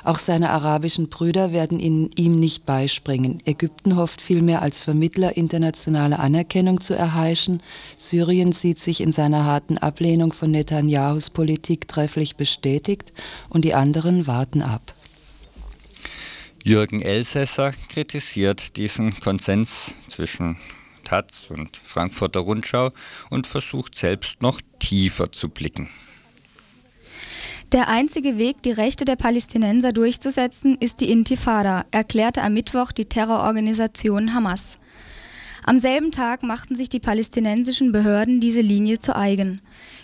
Auch 0.05 0.19
seine 0.19 0.51
arabischen 0.51 1.09
Brüder 1.09 1.53
werden 1.53 1.81
ihn, 1.81 2.11
ihm 2.17 2.39
nicht 2.39 2.67
beispringen. 2.67 3.39
Ägypten 3.45 3.97
hofft 3.97 4.21
vielmehr 4.21 4.63
als 4.63 4.81
Vermittler 4.81 5.37
internationale 5.37 6.19
Anerkennung 6.19 6.81
zu 6.81 6.95
erheischen. 6.95 7.63
Syrien 7.97 8.53
sieht 8.53 8.79
sich 8.79 9.01
in 9.01 9.13
seiner 9.13 9.45
harten 9.45 9.79
Ablehnung 9.79 10.33
von 10.33 10.51
Netanyahus 10.51 11.31
Politik 11.31 11.89
trefflich 11.89 12.37
bestätigt 12.37 13.13
und 13.49 13.65
die 13.65 13.75
anderen 13.75 14.27
warten 14.27 14.63
ab. 14.63 14.95
Jürgen 16.63 17.01
Elsässer 17.01 17.73
kritisiert 17.89 18.77
diesen 18.77 19.19
Konsens 19.19 19.95
zwischen 20.09 20.59
Taz 21.05 21.47
und 21.49 21.81
Frankfurter 21.85 22.41
Rundschau 22.41 22.91
und 23.31 23.47
versucht 23.47 23.95
selbst 23.95 24.43
noch 24.43 24.61
tiefer 24.79 25.33
zu 25.33 25.49
blicken. 25.49 25.89
Der 27.73 27.89
einzige 27.89 28.39
Weg, 28.39 28.63
die 28.63 28.71
Rechte 28.71 29.05
der 29.05 29.17
Palästinenser 29.17 29.93
durchzusetzen, 29.93 30.79
ist 30.81 31.03
die 31.03 31.11
Intifada, 31.11 31.85
erklärte 31.91 32.41
am 32.41 32.55
Mittwoch 32.55 32.93
die 32.93 33.05
Terrororganisation 33.05 34.33
Hamas. 34.33 34.79
Am 35.67 35.79
selben 35.79 36.11
Tag 36.11 36.43
machten 36.43 36.77
sich 36.77 36.89
die 36.89 36.99
palästinensischen 36.99 37.93
Behörden 37.93 38.41
diese 38.41 38.63
Linie 38.63 39.01
zu 39.01 39.15
eigen. 39.15 39.61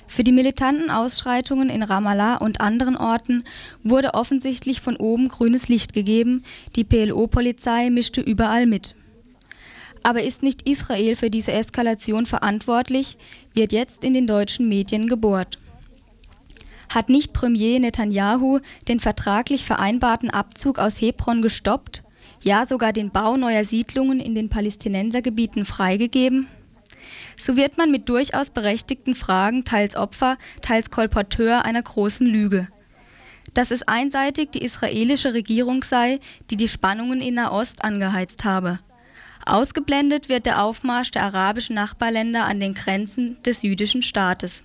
Für 0.06 0.22
die 0.22 0.32
militanten 0.32 0.90
Ausschreitungen 0.90 1.70
in 1.70 1.82
Ramallah 1.82 2.36
und 2.36 2.60
anderen 2.60 2.98
Orten 2.98 3.44
wurde 3.82 4.12
offensichtlich 4.12 4.82
von 4.82 4.96
oben 4.96 5.28
grünes 5.28 5.68
Licht 5.68 5.94
gegeben, 5.94 6.42
die 6.76 6.84
PLO-Polizei 6.84 7.88
mischte 7.88 8.20
überall 8.20 8.66
mit. 8.66 8.94
Aber 10.02 10.22
ist 10.22 10.42
nicht 10.42 10.68
Israel 10.68 11.16
für 11.16 11.30
diese 11.30 11.52
Eskalation 11.52 12.26
verantwortlich, 12.26 13.16
wird 13.54 13.72
jetzt 13.72 14.04
in 14.04 14.12
den 14.12 14.26
deutschen 14.26 14.68
Medien 14.68 15.06
gebohrt. 15.06 15.58
Hat 16.88 17.08
nicht 17.08 17.32
Premier 17.32 17.80
Netanyahu 17.80 18.60
den 18.88 19.00
vertraglich 19.00 19.64
vereinbarten 19.64 20.30
Abzug 20.30 20.78
aus 20.78 21.00
Hebron 21.00 21.42
gestoppt, 21.42 22.02
ja 22.40 22.66
sogar 22.66 22.92
den 22.92 23.10
Bau 23.10 23.36
neuer 23.36 23.64
Siedlungen 23.64 24.20
in 24.20 24.34
den 24.34 24.48
Palästinensergebieten 24.48 25.64
freigegeben? 25.64 26.46
So 27.38 27.56
wird 27.56 27.76
man 27.78 27.90
mit 27.90 28.08
durchaus 28.08 28.50
berechtigten 28.50 29.14
Fragen 29.14 29.64
teils 29.64 29.96
Opfer, 29.96 30.38
teils 30.62 30.90
Kolporteur 30.90 31.64
einer 31.64 31.82
großen 31.82 32.26
Lüge. 32.26 32.68
Dass 33.52 33.70
es 33.70 33.82
einseitig 33.82 34.50
die 34.52 34.62
israelische 34.62 35.34
Regierung 35.34 35.84
sei, 35.84 36.20
die 36.50 36.56
die 36.56 36.68
Spannungen 36.68 37.20
in 37.20 37.34
Nahost 37.34 37.84
angeheizt 37.84 38.44
habe. 38.44 38.78
Ausgeblendet 39.46 40.30
wird 40.30 40.46
der 40.46 40.62
Aufmarsch 40.62 41.10
der 41.10 41.24
arabischen 41.24 41.74
Nachbarländer 41.74 42.44
an 42.46 42.60
den 42.60 42.72
Grenzen 42.72 43.42
des 43.42 43.62
jüdischen 43.62 44.02
Staates. 44.02 44.62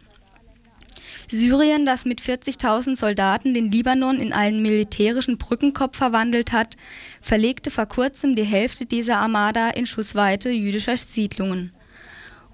Syrien, 1.29 1.86
das 1.86 2.05
mit 2.05 2.22
40.000 2.22 2.98
Soldaten 2.98 3.53
den 3.53 3.72
Libanon 3.72 4.19
in 4.19 4.34
einen 4.34 4.62
militärischen 4.62 5.38
Brückenkopf 5.38 5.98
verwandelt 5.98 6.51
hat, 6.51 6.75
verlegte 7.22 7.72
vor 7.72 7.86
kurzem 7.86 8.36
die 8.36 8.43
Hälfte 8.43 8.86
dieser 8.86 9.17
Armada 9.17 9.69
in 9.69 9.86
Schussweite 9.86 10.50
jüdischer 10.50 10.98
Siedlungen. 10.98 11.72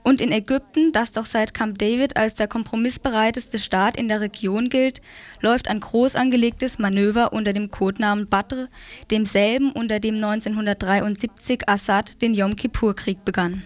Und 0.04 0.22
in 0.22 0.32
Ägypten, 0.32 0.92
das 0.92 1.14
doch 1.14 1.26
seit 1.26 1.56
Camp 1.56 1.80
David 1.80 2.16
als 2.16 2.36
der 2.36 2.48
kompromissbereiteste 2.48 3.58
Staat 3.58 3.98
in 3.98 4.08
der 4.08 4.22
Region 4.22 4.70
gilt, 4.70 5.02
läuft 5.42 5.68
ein 5.68 5.80
groß 5.80 6.14
angelegtes 6.16 6.78
Manöver 6.78 7.34
unter 7.34 7.54
dem 7.54 7.72
Codenamen 7.72 8.28
Badr, 8.28 8.68
demselben 9.10 9.72
unter 9.72 10.00
dem 10.00 10.16
1973 10.16 11.68
Assad 11.68 12.22
den 12.22 12.36
Yom 12.36 12.56
Kippur-Krieg 12.56 13.26
begann 13.26 13.64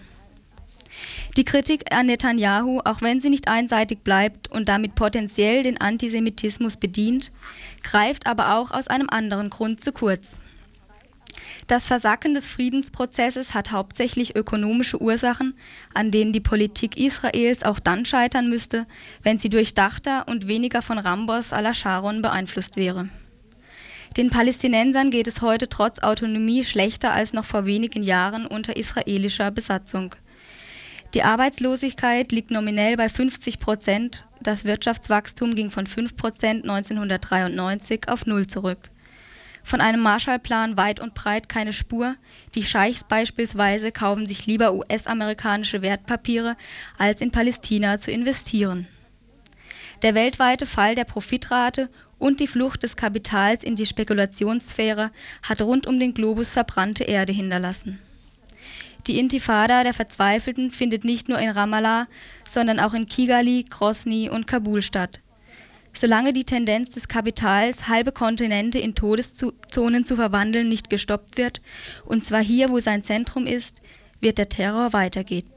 die 1.37 1.45
Kritik 1.45 1.93
an 1.93 2.07
Netanyahu, 2.07 2.81
auch 2.83 3.01
wenn 3.01 3.21
sie 3.21 3.29
nicht 3.29 3.47
einseitig 3.47 3.99
bleibt 4.03 4.49
und 4.49 4.69
damit 4.69 4.95
potenziell 4.95 5.63
den 5.63 5.79
Antisemitismus 5.79 6.77
bedient, 6.77 7.31
greift 7.83 8.27
aber 8.27 8.55
auch 8.55 8.71
aus 8.71 8.87
einem 8.87 9.09
anderen 9.09 9.49
Grund 9.49 9.81
zu 9.81 9.91
kurz. 9.91 10.37
Das 11.67 11.83
Versacken 11.85 12.33
des 12.33 12.47
Friedensprozesses 12.47 13.53
hat 13.53 13.71
hauptsächlich 13.71 14.35
ökonomische 14.35 15.01
Ursachen, 15.01 15.53
an 15.93 16.11
denen 16.11 16.33
die 16.33 16.39
Politik 16.39 16.97
Israels 16.97 17.63
auch 17.63 17.79
dann 17.79 18.05
scheitern 18.05 18.49
müsste, 18.49 18.87
wenn 19.23 19.37
sie 19.37 19.49
durchdachter 19.49 20.27
und 20.27 20.47
weniger 20.47 20.81
von 20.81 20.97
Rambos 20.97 21.53
à 21.53 21.61
la 21.61 21.73
Sharon 21.73 22.21
beeinflusst 22.21 22.75
wäre. 22.75 23.09
Den 24.17 24.31
Palästinensern 24.31 25.11
geht 25.11 25.27
es 25.27 25.41
heute 25.41 25.69
trotz 25.69 25.99
Autonomie 25.99 26.63
schlechter 26.63 27.11
als 27.11 27.33
noch 27.33 27.45
vor 27.45 27.65
wenigen 27.65 28.01
Jahren 28.01 28.47
unter 28.47 28.75
israelischer 28.75 29.51
Besatzung. 29.51 30.15
Die 31.15 31.23
Arbeitslosigkeit 31.23 32.31
liegt 32.31 32.51
nominell 32.51 32.95
bei 32.95 33.09
50 33.09 33.59
Prozent, 33.59 34.25
das 34.41 34.63
Wirtschaftswachstum 34.63 35.55
ging 35.55 35.71
von 35.71 35.87
5 35.87 36.15
Prozent 36.15 36.63
1993 36.69 38.07
auf 38.07 38.27
Null 38.27 38.45
zurück. 38.45 38.91
Von 39.63 39.81
einem 39.81 40.01
Marshallplan 40.01 40.77
weit 40.77 40.99
und 40.99 41.15
breit 41.15 41.49
keine 41.49 41.73
Spur, 41.73 42.15
die 42.53 42.63
Scheichs 42.63 43.03
beispielsweise 43.03 43.91
kaufen 43.91 44.27
sich 44.27 44.45
lieber 44.45 44.73
US-amerikanische 44.73 45.81
Wertpapiere, 45.81 46.55
als 46.99 47.21
in 47.21 47.31
Palästina 47.31 47.99
zu 47.99 48.11
investieren. 48.11 48.87
Der 50.03 50.13
weltweite 50.13 50.67
Fall 50.67 50.93
der 50.93 51.05
Profitrate 51.05 51.89
und 52.19 52.39
die 52.39 52.47
Flucht 52.47 52.83
des 52.83 52.95
Kapitals 52.95 53.63
in 53.63 53.75
die 53.75 53.87
Spekulationssphäre 53.87 55.09
hat 55.41 55.61
rund 55.63 55.87
um 55.87 55.99
den 55.99 56.13
Globus 56.13 56.51
verbrannte 56.51 57.03
Erde 57.03 57.33
hinterlassen 57.33 57.99
die 59.07 59.19
Intifada 59.19 59.83
der 59.83 59.93
Verzweifelten 59.93 60.71
findet 60.71 61.03
nicht 61.03 61.29
nur 61.29 61.39
in 61.39 61.49
Ramallah, 61.49 62.07
sondern 62.47 62.79
auch 62.79 62.93
in 62.93 63.07
Kigali, 63.07 63.65
Grosny 63.69 64.29
und 64.29 64.47
Kabul 64.47 64.81
statt. 64.81 65.21
Solange 65.93 66.33
die 66.33 66.43
Tendenz 66.43 66.91
des 66.91 67.07
Kapitals, 67.07 67.87
halbe 67.87 68.11
Kontinente 68.11 68.79
in 68.79 68.95
Todeszonen 68.95 70.05
zu 70.05 70.15
verwandeln, 70.15 70.69
nicht 70.69 70.89
gestoppt 70.89 71.37
wird, 71.37 71.61
und 72.05 72.25
zwar 72.25 72.41
hier, 72.41 72.69
wo 72.69 72.79
sein 72.79 73.03
Zentrum 73.03 73.47
ist, 73.47 73.81
wird 74.21 74.37
der 74.37 74.49
Terror 74.49 74.93
weitergehen. 74.93 75.49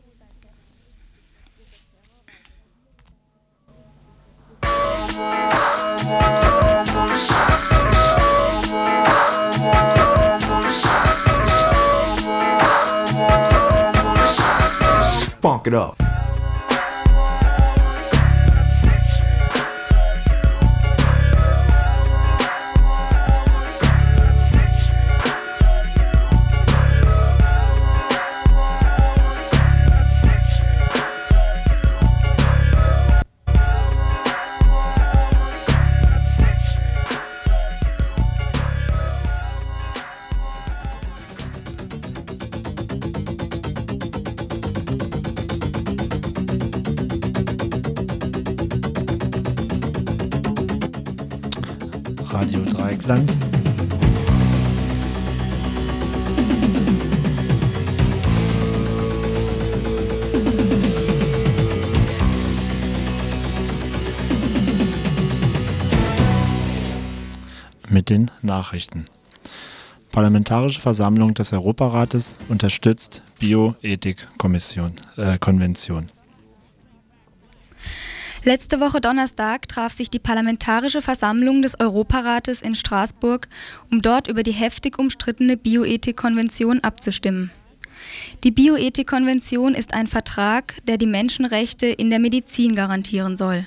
Funk 15.62 15.66
it 15.68 15.74
up. 15.74 16.01
Nachrichten. 68.52 69.06
Parlamentarische 70.10 70.80
Versammlung 70.80 71.32
des 71.32 71.54
Europarates 71.54 72.36
unterstützt 72.50 73.22
Bioethik-Konvention. 73.38 74.92
Äh, 75.16 75.38
Letzte 78.44 78.80
Woche 78.80 79.00
Donnerstag 79.00 79.68
traf 79.68 79.94
sich 79.94 80.10
die 80.10 80.18
Parlamentarische 80.18 81.00
Versammlung 81.00 81.62
des 81.62 81.80
Europarates 81.80 82.60
in 82.60 82.74
Straßburg, 82.74 83.48
um 83.90 84.02
dort 84.02 84.28
über 84.28 84.42
die 84.42 84.52
heftig 84.52 84.98
umstrittene 84.98 85.56
Bioethik-Konvention 85.56 86.80
abzustimmen. 86.80 87.50
Die 88.44 88.50
Bioethik-Konvention 88.50 89.74
ist 89.74 89.94
ein 89.94 90.08
Vertrag, 90.08 90.74
der 90.86 90.98
die 90.98 91.06
Menschenrechte 91.06 91.86
in 91.86 92.10
der 92.10 92.18
Medizin 92.18 92.74
garantieren 92.74 93.38
soll. 93.38 93.64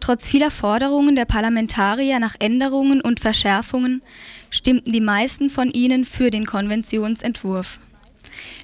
Trotz 0.00 0.28
vieler 0.28 0.50
Forderungen 0.50 1.16
der 1.16 1.24
Parlamentarier 1.24 2.18
nach 2.18 2.36
Änderungen 2.38 3.00
und 3.00 3.20
Verschärfungen 3.20 4.02
stimmten 4.50 4.92
die 4.92 5.00
meisten 5.00 5.48
von 5.48 5.70
ihnen 5.70 6.04
für 6.04 6.30
den 6.30 6.46
Konventionsentwurf. 6.46 7.78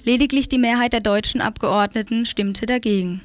Lediglich 0.03 0.49
die 0.49 0.57
Mehrheit 0.57 0.93
der 0.93 0.99
deutschen 0.99 1.41
Abgeordneten 1.41 2.25
stimmte 2.25 2.65
dagegen. 2.65 3.21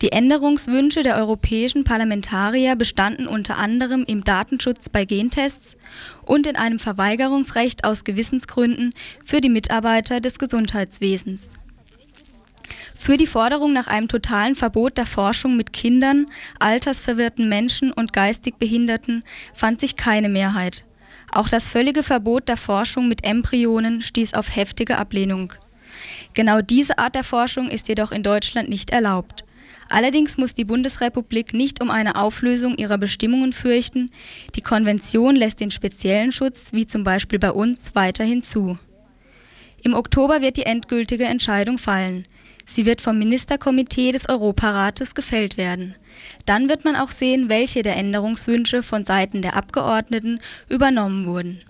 Die 0.00 0.12
Änderungswünsche 0.12 1.02
der 1.02 1.16
europäischen 1.16 1.84
Parlamentarier 1.84 2.76
bestanden 2.76 3.26
unter 3.26 3.58
anderem 3.58 4.04
im 4.06 4.24
Datenschutz 4.24 4.88
bei 4.88 5.04
Gentests 5.04 5.76
und 6.24 6.46
in 6.46 6.56
einem 6.56 6.78
Verweigerungsrecht 6.78 7.84
aus 7.84 8.04
Gewissensgründen 8.04 8.94
für 9.24 9.40
die 9.40 9.50
Mitarbeiter 9.50 10.20
des 10.20 10.38
Gesundheitswesens. 10.38 11.57
Für 12.96 13.16
die 13.16 13.26
Forderung 13.26 13.72
nach 13.72 13.86
einem 13.86 14.08
totalen 14.08 14.54
Verbot 14.54 14.98
der 14.98 15.06
Forschung 15.06 15.56
mit 15.56 15.72
Kindern, 15.72 16.26
altersverwirrten 16.58 17.48
Menschen 17.48 17.92
und 17.92 18.12
geistig 18.12 18.56
Behinderten 18.58 19.24
fand 19.54 19.80
sich 19.80 19.96
keine 19.96 20.28
Mehrheit. 20.28 20.84
Auch 21.30 21.48
das 21.48 21.68
völlige 21.68 22.02
Verbot 22.02 22.48
der 22.48 22.56
Forschung 22.56 23.08
mit 23.08 23.24
Embryonen 23.24 24.02
stieß 24.02 24.34
auf 24.34 24.54
heftige 24.54 24.98
Ablehnung. 24.98 25.52
Genau 26.34 26.60
diese 26.60 26.98
Art 26.98 27.14
der 27.14 27.24
Forschung 27.24 27.68
ist 27.68 27.88
jedoch 27.88 28.12
in 28.12 28.22
Deutschland 28.22 28.68
nicht 28.68 28.90
erlaubt. 28.90 29.44
Allerdings 29.90 30.36
muss 30.36 30.54
die 30.54 30.64
Bundesrepublik 30.64 31.54
nicht 31.54 31.80
um 31.80 31.90
eine 31.90 32.16
Auflösung 32.16 32.76
ihrer 32.76 32.98
Bestimmungen 32.98 33.52
fürchten, 33.52 34.10
die 34.54 34.60
Konvention 34.60 35.34
lässt 35.34 35.60
den 35.60 35.70
speziellen 35.70 36.30
Schutz, 36.30 36.66
wie 36.72 36.86
zum 36.86 37.04
Beispiel 37.04 37.38
bei 37.38 37.50
uns, 37.50 37.94
weiterhin 37.94 38.42
zu. 38.42 38.78
Im 39.82 39.94
Oktober 39.94 40.42
wird 40.42 40.56
die 40.56 40.66
endgültige 40.66 41.24
Entscheidung 41.24 41.78
fallen. 41.78 42.26
Sie 42.68 42.84
wird 42.86 43.00
vom 43.00 43.18
Ministerkomitee 43.18 44.12
des 44.12 44.28
Europarates 44.28 45.14
gefällt 45.14 45.56
werden. 45.56 45.94
Dann 46.44 46.68
wird 46.68 46.84
man 46.84 46.96
auch 46.96 47.10
sehen, 47.10 47.48
welche 47.48 47.82
der 47.82 47.96
Änderungswünsche 47.96 48.82
von 48.82 49.04
Seiten 49.04 49.42
der 49.42 49.56
Abgeordneten 49.56 50.40
übernommen 50.68 51.26
wurden. 51.26 51.60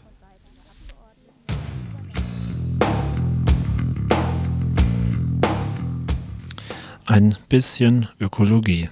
Ein 7.06 7.36
bisschen 7.48 8.06
Ökologie. 8.20 8.88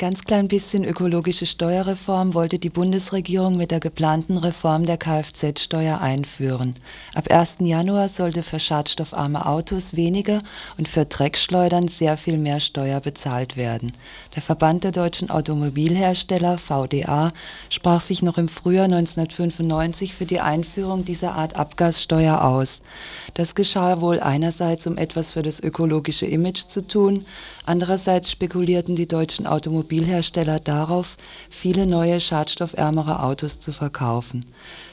Ganz 0.00 0.24
klein 0.24 0.48
bisschen 0.48 0.86
ökologische 0.86 1.44
Steuerreform 1.44 2.32
wollte 2.32 2.58
die 2.58 2.70
Bundesregierung 2.70 3.58
mit 3.58 3.70
der 3.70 3.80
geplanten 3.80 4.38
Reform 4.38 4.86
der 4.86 4.96
Kfz-Steuer 4.96 6.00
einführen. 6.00 6.74
Ab 7.14 7.30
1. 7.30 7.56
Januar 7.58 8.08
sollte 8.08 8.42
für 8.42 8.58
schadstoffarme 8.58 9.44
Autos 9.44 9.94
weniger 9.94 10.38
und 10.78 10.88
für 10.88 11.04
Dreckschleudern 11.04 11.88
sehr 11.88 12.16
viel 12.16 12.38
mehr 12.38 12.60
Steuer 12.60 13.00
bezahlt 13.00 13.58
werden. 13.58 13.92
Der 14.34 14.40
Verband 14.40 14.84
der 14.84 14.92
deutschen 14.92 15.28
Automobilhersteller 15.28 16.56
VDA 16.56 17.30
sprach 17.68 18.00
sich 18.00 18.22
noch 18.22 18.38
im 18.38 18.48
Frühjahr 18.48 18.86
1995 18.86 20.14
für 20.14 20.24
die 20.24 20.40
Einführung 20.40 21.04
dieser 21.04 21.34
Art 21.34 21.56
Abgassteuer 21.56 22.42
aus. 22.42 22.80
Das 23.34 23.54
geschah 23.54 24.00
wohl 24.00 24.18
einerseits, 24.18 24.86
um 24.86 24.96
etwas 24.96 25.32
für 25.32 25.42
das 25.42 25.60
ökologische 25.62 26.24
Image 26.24 26.68
zu 26.68 26.86
tun, 26.86 27.26
andererseits 27.70 28.32
spekulierten 28.32 28.96
die 28.96 29.06
deutschen 29.06 29.46
Automobilhersteller 29.46 30.58
darauf, 30.58 31.16
viele 31.48 31.86
neue 31.86 32.18
schadstoffärmere 32.18 33.22
Autos 33.22 33.60
zu 33.60 33.70
verkaufen. 33.70 34.44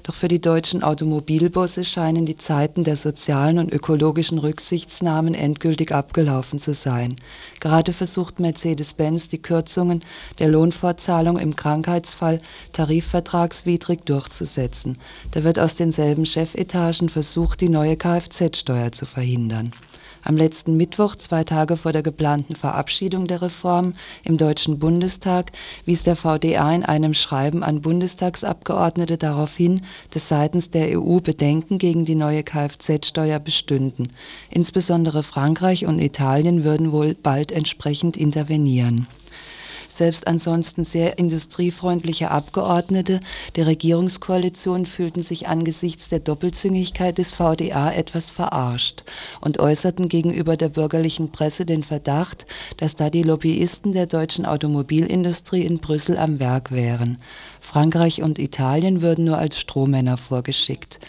Doch 0.04 0.14
für 0.14 0.28
die 0.28 0.40
deutschen 0.40 0.84
Automobilbosse 0.84 1.84
scheinen 1.84 2.28
die 2.28 2.36
Zeiten 2.36 2.84
der 2.84 2.96
sozialen 2.96 3.58
und 3.58 3.74
ökologischen 3.74 4.38
Rücksichtsnahmen 4.38 5.34
endgültig 5.34 5.92
abgelaufen 5.92 6.60
zu 6.60 6.76
sein. 6.76 7.16
Gerade 7.60 7.94
versucht 7.94 8.40
Mercedes-Benz 8.40 9.28
die 9.28 9.42
Kürzungen 9.42 10.02
der 10.38 10.50
Lohnfortzahlung 10.50 11.40
im 11.40 11.56
Krankheitsfall 11.56 12.42
tarifvertragswidrig 12.74 14.02
durchzusetzen. 14.06 15.00
Da 15.32 15.44
wird 15.44 15.58
aus 15.58 15.74
denselben 15.74 16.28
Chefetagen 16.28 17.10
versucht, 17.10 17.60
die 17.62 17.70
neue 17.70 17.98
Kfz-Steuer 17.98 18.92
zu 18.92 19.08
verhindern 19.08 19.74
am 20.28 20.36
letzten 20.36 20.76
Mittwoch, 20.76 21.16
zwei 21.16 21.44
Tage 21.44 21.78
vor 21.78 21.94
der 21.94 22.04
geplanten 22.04 22.56
Verabschiedung 22.56 23.28
der 23.28 23.42
Reform 23.42 23.94
im 24.24 24.38
Deutschen 24.38 24.78
Bundestag, 24.78 25.52
wies 25.86 26.04
der 26.04 26.18
VDA 26.18 26.74
in 26.74 26.84
einem 26.84 27.14
Schreiben 27.14 27.64
an 27.64 27.82
Bundestagsabgeordnete 27.82 29.18
darauf 29.18 29.56
hin, 29.56 29.82
dass 30.12 30.28
seitens 30.28 30.70
der 30.70 31.00
EU 31.00 31.20
Bedenken 31.22 31.78
gegen 31.78 32.04
die 32.04 32.16
neue 32.16 32.44
Kfz-Steuer 32.44 33.40
bestünden. 33.40 34.12
Insbesondere 34.50 35.24
Frankreich 35.24 35.86
und 35.86 36.00
Italien 36.00 36.64
würden 36.64 36.92
wohl 36.92 37.14
bald 37.14 37.52
entsprechend 37.52 38.18
intervenieren 38.18 39.08
selbst 39.98 40.28
ansonsten 40.28 40.84
sehr 40.84 41.18
industriefreundliche 41.18 42.32
Abgeordnete 42.32 43.20
der 43.56 43.68
Regierungskoalition 43.68 44.86
fühlten 44.86 45.24
sich 45.24 45.48
angesichts 45.48 46.10
der 46.10 46.20
Doppelzüngigkeit 46.20 47.18
des 47.18 47.34
VDA 47.34 47.92
etwas 47.92 48.30
verarscht 48.30 49.04
und 49.42 49.60
äußerten 49.60 50.08
gegenüber 50.08 50.58
der 50.58 50.70
bürgerlichen 50.70 51.32
Presse 51.32 51.66
den 51.66 51.84
Verdacht, 51.84 52.46
dass 52.78 52.96
da 52.96 53.10
die 53.10 53.24
Lobbyisten 53.24 53.94
der 53.94 54.06
deutschen 54.06 54.46
Automobilindustrie 54.46 55.66
in 55.66 55.80
Brüssel 55.80 56.18
am 56.18 56.40
Werk 56.40 56.72
wären. 56.72 57.18
Frankreich 57.60 58.22
und 58.22 58.40
Italien 58.40 59.02
würden 59.02 59.26
nur 59.26 59.38
als 59.38 59.60
Strohmänner 59.60 60.18
vorgeschickt. 60.18 61.00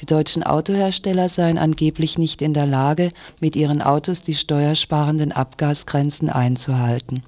Die 0.00 0.06
deutschen 0.06 0.42
Autohersteller 0.42 1.28
seien 1.28 1.58
angeblich 1.58 2.18
nicht 2.18 2.42
in 2.42 2.54
der 2.54 2.66
Lage, 2.66 3.10
mit 3.40 3.56
ihren 3.56 3.82
Autos 3.82 4.22
die 4.22 4.34
steuersparenden 4.34 5.32
Abgasgrenzen 5.32 6.30
einzuhalten. 6.30 7.22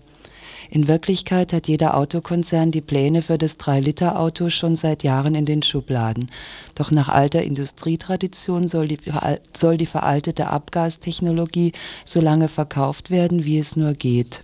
In 0.70 0.86
Wirklichkeit 0.86 1.52
hat 1.52 1.66
jeder 1.66 1.96
Autokonzern 1.96 2.70
die 2.70 2.82
Pläne 2.82 3.22
für 3.22 3.38
das 3.38 3.58
3-Liter-Auto 3.58 4.50
schon 4.50 4.76
seit 4.76 5.02
Jahren 5.02 5.34
in 5.34 5.46
den 5.46 5.62
Schubladen. 5.62 6.30
Doch 6.74 6.90
nach 6.90 7.08
alter 7.08 7.42
Industrietradition 7.42 8.68
soll 8.68 8.86
die, 8.88 8.98
soll 9.56 9.78
die 9.78 9.86
veraltete 9.86 10.48
Abgastechnologie 10.48 11.72
so 12.04 12.20
lange 12.20 12.48
verkauft 12.48 13.10
werden, 13.10 13.44
wie 13.44 13.58
es 13.58 13.76
nur 13.76 13.94
geht. 13.94 14.42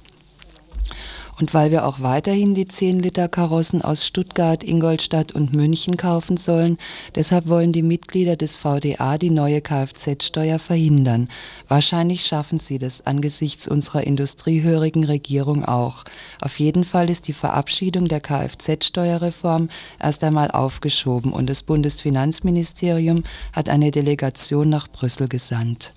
Und 1.41 1.53
weil 1.53 1.71
wir 1.71 1.87
auch 1.87 2.01
weiterhin 2.01 2.55
die 2.55 2.67
10-Liter-Karossen 2.67 3.83
aus 3.83 4.07
Stuttgart, 4.07 4.63
Ingolstadt 4.63 5.33
und 5.33 5.55
München 5.55 5.97
kaufen 5.97 6.37
sollen, 6.37 6.79
deshalb 7.15 7.49
wollen 7.49 7.73
die 7.73 7.83
Mitglieder 7.83 8.37
des 8.37 8.55
VDA 8.55 9.19
die 9.19 9.31
neue 9.31 9.61
Kfz-Steuer 9.61 10.59
verhindern. 10.59 11.29
Wahrscheinlich 11.69 12.25
schaffen 12.25 12.61
sie 12.61 12.79
das 12.79 13.05
angesichts 13.07 13.67
unserer 13.67 14.05
industriehörigen 14.05 15.05
Regierung 15.05 15.65
auch. 15.65 16.05
Auf 16.41 16.59
jeden 16.61 16.85
Fall 16.85 17.11
ist 17.11 17.27
die 17.27 17.33
Verabschiedung 17.33 18.07
der 18.07 18.21
Kfz-Steuerreform 18.21 19.69
erst 20.01 20.23
einmal 20.23 20.51
aufgeschoben 20.51 21.33
und 21.33 21.51
das 21.51 21.63
Bundesfinanzministerium 21.63 23.25
hat 23.53 23.69
eine 23.69 23.91
Delegation 23.91 24.69
nach 24.69 24.89
Brüssel 24.89 25.29
gesandt. 25.29 25.93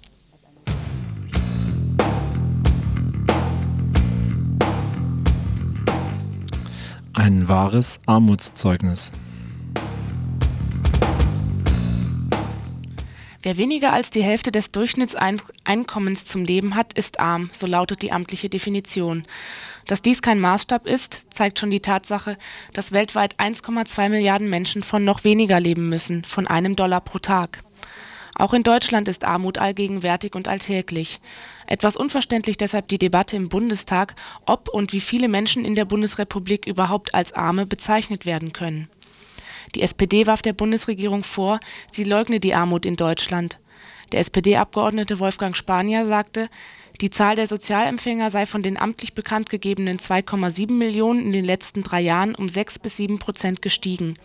Ein 7.17 7.47
wahres 7.47 7.99
Armutszeugnis. 8.06 9.12
Wer 13.41 13.58
weniger 13.58 13.91
als 13.91 14.12
die 14.12 14.21
Hälfte 14.21 14.51
des 14.51 14.71
Durchschnittseinkommens 14.71 16.25
zum 16.25 16.45
Leben 16.45 16.75
hat, 16.75 16.93
ist 16.93 17.19
arm, 17.19 17.49
so 17.53 17.65
lautet 17.65 18.03
die 18.03 18.12
amtliche 18.12 18.49
Definition. 18.49 19.23
Dass 19.88 20.03
dies 20.03 20.21
kein 20.21 20.39
Maßstab 20.39 20.86
ist, 20.86 21.25
zeigt 21.34 21.58
schon 21.58 21.71
die 21.71 21.80
Tatsache, 21.80 22.38
dass 22.73 22.91
weltweit 22.91 23.39
1,2 23.39 24.10
Milliarden 24.10 24.47
Menschen 24.47 24.84
von 24.84 25.03
noch 25.03 25.23
weniger 25.23 25.60
leben 25.60 25.89
müssen, 25.89 26.23
von 26.23 26.45
einem 26.45 26.75
Dollar 26.75 27.01
pro 27.01 27.17
Tag. 27.17 27.63
Auch 28.39 28.54
in 28.54 28.62
Deutschland 28.62 29.08
ist 29.08 29.26
Armut 29.26 29.58
allgegenwärtig 29.58 30.36
und 30.36 30.47
alltäglich. 30.47 31.19
Etwas 31.65 31.97
unverständlich 31.97 32.56
deshalb 32.56 32.88
die 32.88 33.00
Debatte 33.00 33.36
im 33.36 33.50
Bundestag, 33.50 34.13
ob 34.45 34.69
und 34.69 34.93
wie 34.93 35.00
viele 35.00 35.28
Menschen 35.28 35.65
in 35.65 35.73
der 35.73 35.86
Bundesrepublik 35.86 36.67
überhaupt 36.67 37.15
als 37.15 37.34
Arme 37.34 37.65
bezeichnet 37.65 38.28
werden 38.28 38.54
können. 38.54 38.89
Die 39.73 39.82
SPD 39.82 40.28
warf 40.28 40.43
der 40.43 40.54
Bundesregierung 40.54 41.23
vor, 41.23 41.60
sie 41.91 42.04
leugne 42.04 42.39
die 42.39 42.54
Armut 42.54 42.86
in 42.86 42.95
Deutschland. 42.95 43.58
Der 44.12 44.19
SPD-Abgeordnete 44.19 45.17
Wolfgang 45.17 45.58
Spanier 45.58 46.06
sagte, 46.06 46.47
die 47.02 47.10
Zahl 47.10 47.36
der 47.36 47.47
Sozialempfänger 47.47 48.30
sei 48.30 48.45
von 48.45 48.62
den 48.62 48.78
amtlich 48.78 49.15
bekannt 49.15 49.50
gegebenen 49.50 49.97
2,7 49.97 50.71
Millionen 50.71 51.26
in 51.26 51.32
den 51.32 51.45
letzten 51.45 51.82
drei 51.82 52.02
Jahren 52.02 52.36
um 52.36 52.50
6 52.50 52.80
bis 52.80 52.97
7 52.97 53.17
Prozent 53.17 53.63
gestiegen. 53.63 54.15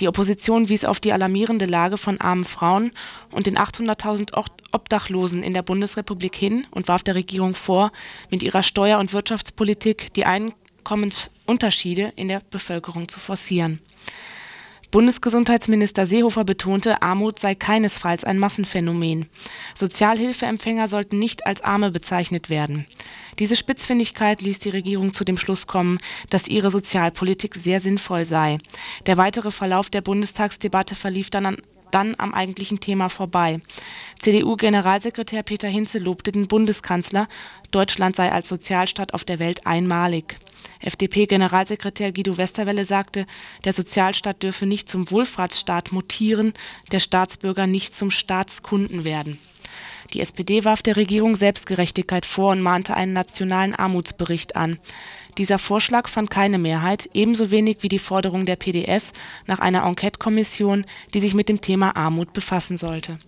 Die 0.00 0.08
Opposition 0.08 0.68
wies 0.68 0.84
auf 0.84 1.00
die 1.00 1.12
alarmierende 1.12 1.66
Lage 1.66 1.96
von 1.96 2.20
armen 2.20 2.44
Frauen 2.44 2.92
und 3.30 3.46
den 3.46 3.56
800.000 3.56 4.32
Obdachlosen 4.72 5.42
in 5.42 5.54
der 5.54 5.62
Bundesrepublik 5.62 6.34
hin 6.34 6.66
und 6.70 6.88
warf 6.88 7.02
der 7.02 7.14
Regierung 7.14 7.54
vor, 7.54 7.92
mit 8.30 8.42
ihrer 8.42 8.62
Steuer- 8.62 8.98
und 8.98 9.12
Wirtschaftspolitik 9.12 10.12
die 10.14 10.24
Einkommensunterschiede 10.24 12.12
in 12.16 12.28
der 12.28 12.42
Bevölkerung 12.50 13.08
zu 13.08 13.20
forcieren. 13.20 13.80
Bundesgesundheitsminister 14.92 16.04
Seehofer 16.04 16.44
betonte, 16.44 17.00
Armut 17.00 17.38
sei 17.38 17.54
keinesfalls 17.54 18.24
ein 18.24 18.38
Massenphänomen. 18.38 19.24
Sozialhilfeempfänger 19.74 20.86
sollten 20.86 21.18
nicht 21.18 21.46
als 21.46 21.62
Arme 21.62 21.90
bezeichnet 21.90 22.50
werden. 22.50 22.84
Diese 23.38 23.56
Spitzfindigkeit 23.56 24.42
ließ 24.42 24.58
die 24.58 24.68
Regierung 24.68 25.14
zu 25.14 25.24
dem 25.24 25.38
Schluss 25.38 25.66
kommen, 25.66 25.98
dass 26.28 26.46
ihre 26.46 26.70
Sozialpolitik 26.70 27.54
sehr 27.54 27.80
sinnvoll 27.80 28.26
sei. 28.26 28.58
Der 29.06 29.16
weitere 29.16 29.50
Verlauf 29.50 29.88
der 29.88 30.02
Bundestagsdebatte 30.02 30.94
verlief 30.94 31.30
dann 31.30 31.46
an 31.46 31.56
dann 31.90 32.14
am 32.18 32.32
eigentlichen 32.32 32.80
Thema 32.80 33.10
vorbei. 33.10 33.60
CDU-Generalsekretär 34.18 35.42
Peter 35.42 35.68
Hinze 35.68 35.98
lobte 35.98 36.32
den 36.32 36.48
Bundeskanzler, 36.48 37.28
Deutschland 37.70 38.16
sei 38.16 38.32
als 38.32 38.48
Sozialstaat 38.48 39.12
auf 39.12 39.24
der 39.24 39.38
Welt 39.38 39.66
einmalig. 39.66 40.38
FDP-Generalsekretär 40.82 42.12
Guido 42.12 42.36
Westerwelle 42.36 42.84
sagte, 42.84 43.26
der 43.64 43.72
Sozialstaat 43.72 44.42
dürfe 44.42 44.66
nicht 44.66 44.88
zum 44.88 45.10
Wohlfahrtsstaat 45.10 45.92
mutieren, 45.92 46.52
der 46.90 47.00
Staatsbürger 47.00 47.66
nicht 47.66 47.94
zum 47.94 48.10
Staatskunden 48.10 49.04
werden. 49.04 49.38
Die 50.12 50.20
SPD 50.20 50.64
warf 50.64 50.82
der 50.82 50.96
Regierung 50.96 51.36
Selbstgerechtigkeit 51.36 52.26
vor 52.26 52.52
und 52.52 52.60
mahnte 52.60 52.94
einen 52.94 53.12
nationalen 53.12 53.74
Armutsbericht 53.74 54.56
an. 54.56 54.78
Dieser 55.38 55.58
Vorschlag 55.58 56.08
fand 56.08 56.28
keine 56.28 56.58
Mehrheit, 56.58 57.08
ebenso 57.14 57.50
wenig 57.50 57.78
wie 57.80 57.88
die 57.88 57.98
Forderung 57.98 58.44
der 58.44 58.56
PDS 58.56 59.12
nach 59.46 59.60
einer 59.60 59.84
Enquete-Kommission, 59.86 60.84
die 61.14 61.20
sich 61.20 61.32
mit 61.32 61.48
dem 61.48 61.62
Thema 61.62 61.96
Armut 61.96 62.34
befassen 62.34 62.76
sollte. 62.76 63.18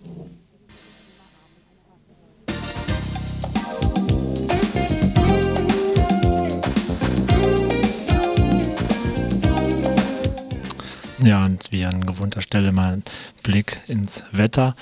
Ja, 11.25 11.47
und 11.47 11.73
wie 11.73 11.87
an 11.87 12.05
gewohnter 12.05 12.43
Stelle 12.43 12.71
mal 12.71 12.93
ein 12.93 13.05
Blick 13.43 13.81
ins 13.87 14.25
Wetter 14.33 14.77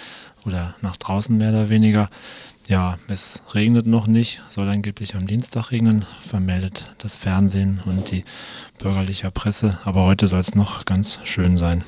oder 0.44 0.74
nach 0.81 0.96
draußen 0.96 1.38
mehr 1.38 1.50
oder 1.50 1.68
weniger. 1.68 2.09
Ja, 2.66 2.98
es 3.07 3.42
regnet 3.55 3.87
noch 3.87 4.09
nicht, 4.09 4.42
soll 4.50 4.68
angeblich 4.68 5.14
am 5.14 5.28
Dienstag 5.28 5.70
regnen, 5.70 6.05
vermeldet 6.26 6.90
das 6.98 7.14
Fernsehen 7.14 7.81
und 7.85 8.11
die 8.11 8.24
bürgerliche 8.78 9.31
Presse. 9.31 9.78
Aber 9.85 10.02
heute 10.02 10.26
soll 10.26 10.40
es 10.40 10.57
noch 10.57 10.85
ganz 10.85 11.20
schön 11.22 11.59
sein. 11.59 11.85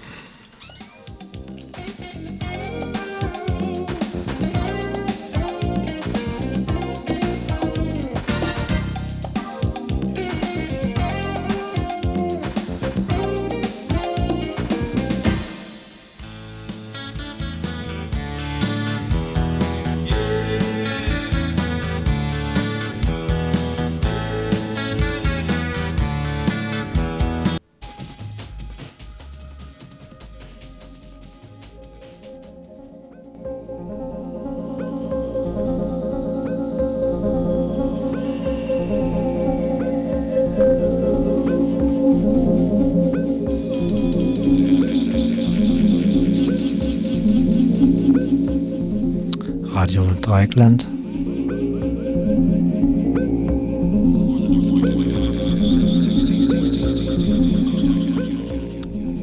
Dreikland. 50.54 50.86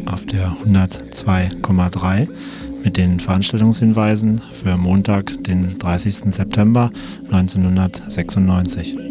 Auf 0.06 0.26
der 0.26 0.52
102,3 0.66 2.28
mit 2.84 2.98
den 2.98 3.20
Veranstaltungshinweisen 3.20 4.42
für 4.62 4.76
Montag, 4.76 5.44
den 5.44 5.78
30. 5.80 6.34
September 6.34 6.92
1996. 7.32 9.11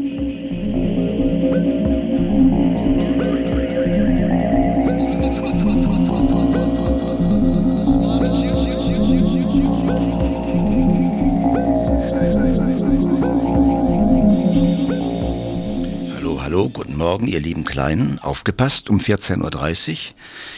Morgen, 17.00 17.28
ihr 17.28 17.40
lieben 17.40 17.64
Kleinen. 17.64 18.18
Aufgepasst, 18.18 18.90
um 18.90 18.98
14.30 18.98 19.90
Uhr 19.90 19.96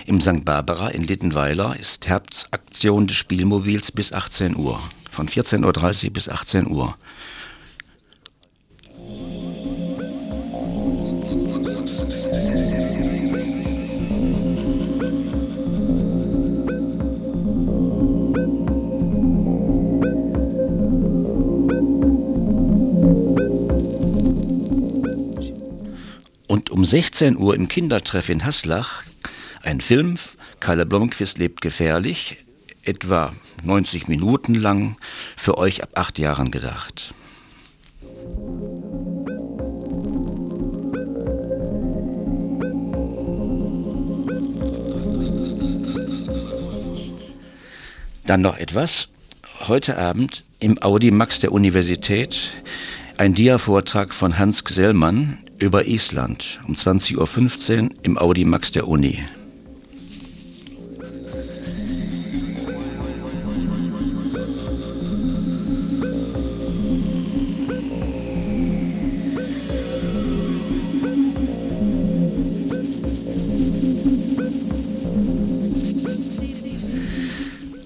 im 0.07 0.21
St. 0.21 0.45
Barbara 0.45 0.89
in 0.89 1.05
Littenweiler 1.05 1.77
ist 1.79 2.09
Herbstaktion 2.09 3.07
des 3.07 3.17
Spielmobils 3.17 3.93
bis 3.93 4.13
18 4.13 4.57
Uhr. 4.57 4.81
Von 5.09 5.29
14.30 5.29 6.07
Uhr 6.07 6.13
bis 6.13 6.29
18 6.29 6.67
Uhr. 6.67 6.97
Um 26.83 26.87
16 26.87 27.37
Uhr 27.37 27.55
im 27.55 27.69
Kindertreff 27.69 28.29
in 28.29 28.45
Haslach 28.45 29.05
ein 29.63 29.81
Film, 29.81 30.19
Kalle 30.59 30.85
Blomqvist 30.85 31.39
lebt 31.39 31.61
gefährlich, 31.61 32.39
etwa 32.83 33.31
90 33.63 34.09
Minuten 34.09 34.57
lang, 34.57 34.97
für 35.37 35.59
euch 35.59 35.85
ab 35.85 35.91
acht 35.95 36.19
Jahren 36.19 36.51
gedacht. 36.51 37.15
Dann 48.27 48.41
noch 48.41 48.57
etwas. 48.57 49.07
Heute 49.69 49.99
Abend 49.99 50.43
im 50.59 50.83
Audi 50.83 51.13
Max 51.13 51.39
der 51.39 51.53
Universität 51.53 52.51
ein 53.19 53.35
Dia-Vortrag 53.35 54.13
von 54.13 54.37
Hans 54.37 54.65
Gsellmann 54.65 55.39
über 55.63 55.87
Island 55.87 56.61
um 56.67 56.75
20.15 56.75 57.83
Uhr 57.83 57.89
im 58.03 58.19
Audi 58.19 58.45
Max 58.45 58.73
der 58.73 58.89
Uni. 58.89 59.23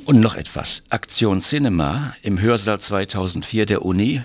Und 0.07 0.21
noch 0.21 0.35
etwas. 0.35 0.83
Aktion 0.89 1.41
Cinema 1.41 2.15
im 2.23 2.41
Hörsaal 2.41 2.81
2004 2.81 3.67
der 3.67 3.85
Uni 3.85 4.23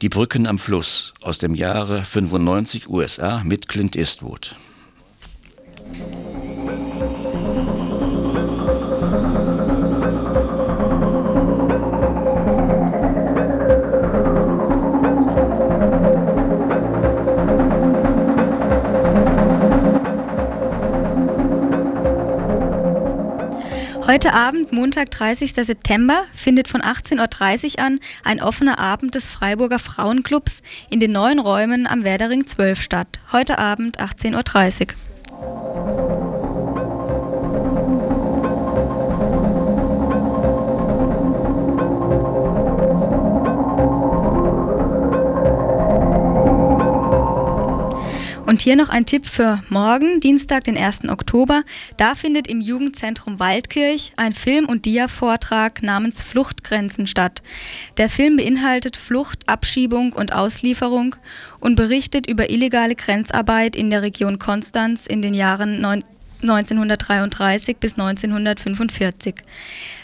die 0.00 0.08
Brücken 0.08 0.46
am 0.46 0.58
Fluss 0.58 1.12
aus 1.20 1.38
dem 1.38 1.54
Jahre 1.54 2.04
95 2.04 2.88
USA 2.88 3.42
mit 3.44 3.68
Clint 3.68 3.96
Eastwood. 3.96 4.56
Heute 24.10 24.32
Abend, 24.32 24.72
Montag, 24.72 25.12
30. 25.12 25.52
September, 25.52 26.24
findet 26.34 26.66
von 26.66 26.82
18.30 26.82 27.78
Uhr 27.78 27.84
an 27.84 28.00
ein 28.24 28.42
offener 28.42 28.80
Abend 28.80 29.14
des 29.14 29.24
Freiburger 29.24 29.78
Frauenclubs 29.78 30.62
in 30.90 30.98
den 30.98 31.12
neuen 31.12 31.38
Räumen 31.38 31.86
am 31.86 32.02
Werdering 32.02 32.44
12 32.44 32.82
statt. 32.82 33.20
Heute 33.30 33.58
Abend, 33.58 34.00
18.30 34.00 34.80
Uhr. 34.80 35.09
Und 48.50 48.62
hier 48.62 48.74
noch 48.74 48.88
ein 48.88 49.06
Tipp 49.06 49.26
für 49.26 49.62
morgen, 49.68 50.18
Dienstag, 50.18 50.64
den 50.64 50.76
1. 50.76 51.08
Oktober. 51.08 51.62
Da 51.96 52.16
findet 52.16 52.48
im 52.48 52.60
Jugendzentrum 52.60 53.38
Waldkirch 53.38 54.12
ein 54.16 54.34
Film- 54.34 54.68
und 54.68 54.86
Dia-Vortrag 54.86 55.84
namens 55.84 56.20
Fluchtgrenzen 56.20 57.06
statt. 57.06 57.44
Der 57.96 58.10
Film 58.10 58.38
beinhaltet 58.38 58.96
Flucht, 58.96 59.48
Abschiebung 59.48 60.12
und 60.12 60.32
Auslieferung 60.32 61.14
und 61.60 61.76
berichtet 61.76 62.28
über 62.28 62.50
illegale 62.50 62.96
Grenzarbeit 62.96 63.76
in 63.76 63.88
der 63.88 64.02
Region 64.02 64.40
Konstanz 64.40 65.06
in 65.06 65.22
den 65.22 65.34
Jahren 65.34 65.84
1933 66.42 67.76
bis 67.76 67.92
1945. 67.92 69.36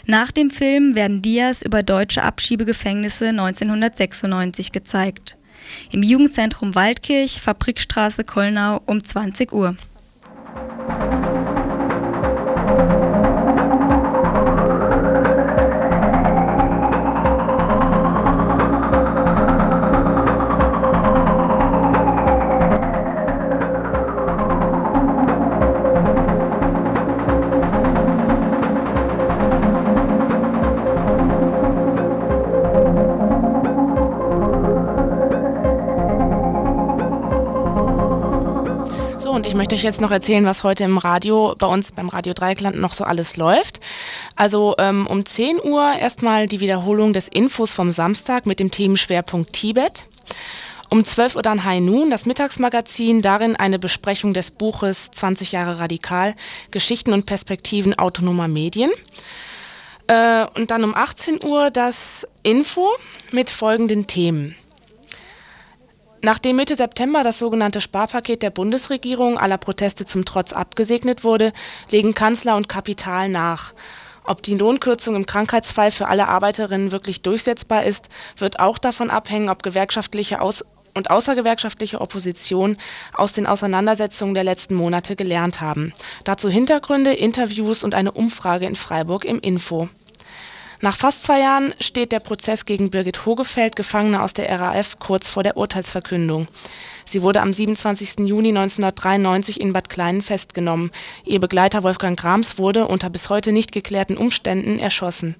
Nach 0.05 0.31
dem 0.31 0.51
Film 0.51 0.95
werden 0.95 1.21
Dias 1.21 1.63
über 1.63 1.83
deutsche 1.83 2.23
Abschiebegefängnisse 2.23 3.25
1996 3.27 4.71
gezeigt 4.71 5.36
im 5.91 6.03
Jugendzentrum 6.03 6.75
Waldkirch, 6.75 7.41
Fabrikstraße 7.41 8.23
Kollnau 8.23 8.81
um 8.85 9.03
20 9.03 9.51
Uhr. 9.51 9.75
Euch 39.77 39.83
jetzt 39.83 40.01
noch 40.01 40.09
erzählen, 40.09 40.43
was 40.43 40.63
heute 40.63 40.85
im 40.85 40.97
Radio, 40.97 41.53
bei 41.55 41.67
uns 41.67 41.91
beim 41.91 42.09
Radio 42.09 42.33
Dreieckland 42.33 42.77
noch 42.77 42.93
so 42.93 43.03
alles 43.03 43.37
läuft. 43.37 43.79
Also 44.35 44.73
ähm, 44.79 45.05
um 45.05 45.23
10 45.23 45.61
Uhr 45.63 45.93
erstmal 45.93 46.47
die 46.47 46.59
Wiederholung 46.59 47.13
des 47.13 47.27
Infos 47.27 47.71
vom 47.71 47.91
Samstag 47.91 48.47
mit 48.47 48.59
dem 48.59 48.71
Themenschwerpunkt 48.71 49.53
Tibet. 49.53 50.05
Um 50.89 51.03
12 51.03 51.35
Uhr 51.35 51.41
dann 51.43 51.63
High 51.63 51.81
Noon, 51.81 52.09
das 52.09 52.25
Mittagsmagazin, 52.25 53.21
darin 53.21 53.55
eine 53.55 53.77
Besprechung 53.77 54.33
des 54.33 54.49
Buches 54.49 55.11
20 55.11 55.51
Jahre 55.51 55.79
Radikal, 55.79 56.33
Geschichten 56.71 57.13
und 57.13 57.27
Perspektiven 57.27 57.99
autonomer 57.99 58.47
Medien. 58.47 58.89
Äh, 60.07 60.47
und 60.55 60.71
dann 60.71 60.83
um 60.85 60.95
18 60.95 61.43
Uhr 61.43 61.69
das 61.69 62.27
Info 62.41 62.89
mit 63.31 63.51
folgenden 63.51 64.07
Themen. 64.07 64.55
Nachdem 66.21 66.55
Mitte 66.55 66.75
September 66.75 67.23
das 67.23 67.39
sogenannte 67.39 67.79
Sparpaket 67.79 68.41
der 68.41 68.49
Bundesregierung 68.49 69.37
aller 69.37 69.57
Proteste 69.57 70.05
zum 70.05 70.25
Trotz 70.25 70.51
abgesegnet 70.51 71.23
wurde, 71.23 71.53
legen 71.91 72.13
Kanzler 72.13 72.55
und 72.55 72.67
Kapital 72.67 73.29
nach. 73.29 73.73
Ob 74.23 74.43
die 74.43 74.55
Lohnkürzung 74.55 75.15
im 75.15 75.25
Krankheitsfall 75.25 75.91
für 75.91 76.07
alle 76.07 76.27
Arbeiterinnen 76.27 76.91
wirklich 76.91 77.21
durchsetzbar 77.21 77.85
ist, 77.85 78.09
wird 78.37 78.59
auch 78.59 78.77
davon 78.77 79.09
abhängen, 79.09 79.49
ob 79.49 79.63
gewerkschaftliche 79.63 80.41
Aus 80.41 80.65
und 80.95 81.11
außergewerkschaftliche 81.11 82.01
Opposition 82.01 82.75
aus 83.13 83.31
den 83.31 83.45
Auseinandersetzungen 83.45 84.33
der 84.33 84.43
letzten 84.43 84.73
Monate 84.73 85.15
gelernt 85.15 85.61
haben. 85.61 85.93
Dazu 86.23 86.49
Hintergründe, 86.49 87.13
Interviews 87.13 87.83
und 87.83 87.93
eine 87.93 88.11
Umfrage 88.11 88.65
in 88.65 88.75
Freiburg 88.75 89.23
im 89.23 89.39
Info. 89.39 89.89
Nach 90.79 90.95
fast 90.95 91.23
zwei 91.23 91.39
Jahren 91.39 91.73
steht 91.79 92.11
der 92.11 92.19
Prozess 92.19 92.65
gegen 92.65 92.91
Birgit 92.91 93.25
Hogefeld, 93.25 93.75
Gefangene 93.75 94.21
aus 94.21 94.33
der 94.33 94.47
RAF, 94.59 94.99
kurz 94.99 95.27
vor 95.27 95.41
der 95.41 95.57
Urteilsverkündung. 95.57 96.47
Sie 97.05 97.23
wurde 97.23 97.41
am 97.41 97.51
27. 97.51 98.27
Juni 98.27 98.49
1993 98.49 99.59
in 99.59 99.73
Bad 99.73 99.89
Kleinen 99.89 100.21
festgenommen. 100.21 100.91
Ihr 101.25 101.39
Begleiter 101.39 101.81
Wolfgang 101.81 102.19
Grams 102.19 102.59
wurde 102.59 102.87
unter 102.87 103.09
bis 103.09 103.29
heute 103.29 103.51
nicht 103.51 103.71
geklärten 103.71 104.17
Umständen 104.17 104.77
erschossen. 104.77 105.35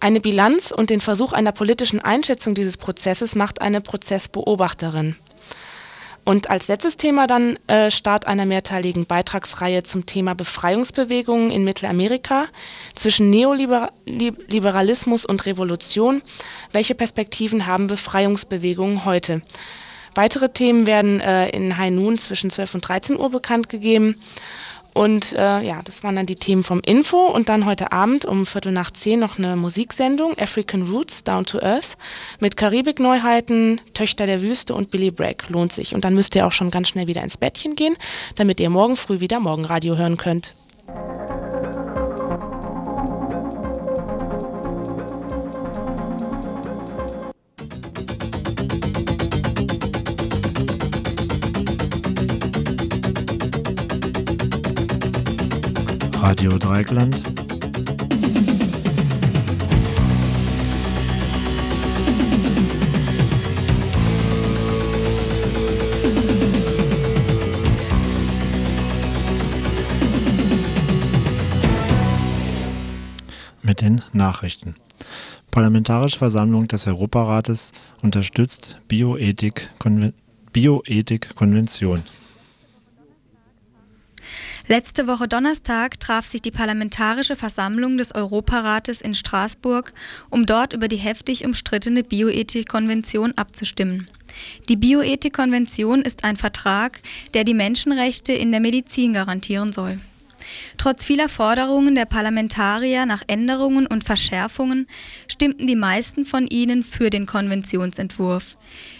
Eine 0.00 0.20
Bilanz 0.20 0.72
und 0.72 0.90
den 0.90 1.00
Versuch 1.00 1.32
einer 1.32 1.52
politischen 1.52 2.00
Einschätzung 2.00 2.54
dieses 2.56 2.76
Prozesses 2.76 3.36
macht 3.36 3.62
eine 3.62 3.80
Prozessbeobachterin. 3.80 5.14
Und 6.24 6.50
als 6.50 6.68
letztes 6.68 6.96
Thema 6.96 7.26
dann 7.26 7.58
äh, 7.66 7.90
Start 7.90 8.28
einer 8.28 8.46
mehrteiligen 8.46 9.06
Beitragsreihe 9.06 9.82
zum 9.82 10.06
Thema 10.06 10.34
Befreiungsbewegungen 10.34 11.50
in 11.50 11.64
Mittelamerika 11.64 12.46
zwischen 12.94 13.28
Neoliberalismus 13.30 15.24
und 15.24 15.46
Revolution. 15.46 16.22
Welche 16.70 16.94
Perspektiven 16.94 17.66
haben 17.66 17.88
Befreiungsbewegungen 17.88 19.04
heute? 19.04 19.42
Weitere 20.14 20.50
Themen 20.50 20.86
werden 20.86 21.20
äh, 21.20 21.48
in 21.50 21.76
High 21.76 21.90
Noon 21.90 22.18
zwischen 22.18 22.50
12 22.50 22.76
und 22.76 22.82
13 22.82 23.18
Uhr 23.18 23.30
bekannt 23.30 23.68
gegeben. 23.68 24.20
Und 24.94 25.32
äh, 25.32 25.62
ja, 25.64 25.80
das 25.84 26.04
waren 26.04 26.16
dann 26.16 26.26
die 26.26 26.36
Themen 26.36 26.62
vom 26.62 26.80
Info. 26.80 27.26
Und 27.26 27.48
dann 27.48 27.66
heute 27.66 27.92
Abend 27.92 28.24
um 28.24 28.46
Viertel 28.46 28.72
nach 28.72 28.90
zehn 28.90 29.20
noch 29.20 29.38
eine 29.38 29.56
Musiksendung, 29.56 30.36
African 30.38 30.82
Roots, 30.82 31.24
Down 31.24 31.46
to 31.46 31.60
Earth, 31.60 31.96
mit 32.40 32.56
Karibik-Neuheiten, 32.56 33.80
Töchter 33.94 34.26
der 34.26 34.42
Wüste 34.42 34.74
und 34.74 34.90
Billy 34.90 35.10
Bragg. 35.10 35.48
Lohnt 35.48 35.72
sich. 35.72 35.94
Und 35.94 36.04
dann 36.04 36.14
müsst 36.14 36.34
ihr 36.34 36.46
auch 36.46 36.52
schon 36.52 36.70
ganz 36.70 36.88
schnell 36.88 37.06
wieder 37.06 37.22
ins 37.22 37.36
Bettchen 37.36 37.76
gehen, 37.76 37.96
damit 38.36 38.60
ihr 38.60 38.70
morgen 38.70 38.96
früh 38.96 39.20
wieder 39.20 39.40
Morgenradio 39.40 39.96
hören 39.96 40.16
könnt. 40.16 40.54
Radio 56.22 56.56
Dreieckland. 56.56 57.20
Mit 73.62 73.80
den 73.80 74.02
Nachrichten. 74.12 74.76
Parlamentarische 75.50 76.18
Versammlung 76.18 76.68
des 76.68 76.86
Europarates 76.86 77.72
unterstützt 78.00 78.76
Bioethik-Konvention. 78.86 80.14
Bioethik 80.52 81.34
Letzte 84.68 85.08
Woche 85.08 85.26
Donnerstag 85.26 85.98
traf 85.98 86.26
sich 86.26 86.40
die 86.40 86.52
Parlamentarische 86.52 87.34
Versammlung 87.34 87.98
des 87.98 88.14
Europarates 88.14 89.00
in 89.00 89.14
Straßburg, 89.14 89.92
um 90.30 90.46
dort 90.46 90.72
über 90.72 90.86
die 90.86 90.96
heftig 90.96 91.44
umstrittene 91.44 92.04
Bioethik-Konvention 92.04 93.32
abzustimmen. 93.36 94.08
Die 94.68 94.76
Bioethik-Konvention 94.76 96.02
ist 96.02 96.22
ein 96.22 96.36
Vertrag, 96.36 97.00
der 97.34 97.42
die 97.42 97.54
Menschenrechte 97.54 98.32
in 98.32 98.52
der 98.52 98.60
Medizin 98.60 99.12
garantieren 99.14 99.72
soll. 99.72 99.98
Trotz 100.76 101.04
vieler 101.04 101.28
Forderungen 101.28 101.94
der 101.94 102.04
Parlamentarier 102.04 103.04
nach 103.04 103.22
Änderungen 103.26 103.86
und 103.86 104.04
Verschärfungen 104.04 104.86
stimmten 105.28 105.66
die 105.66 105.76
meisten 105.76 106.24
von 106.24 106.46
ihnen 106.46 106.82
für 106.82 107.10
den 107.10 107.26
Konventionsentwurf. 107.26 108.56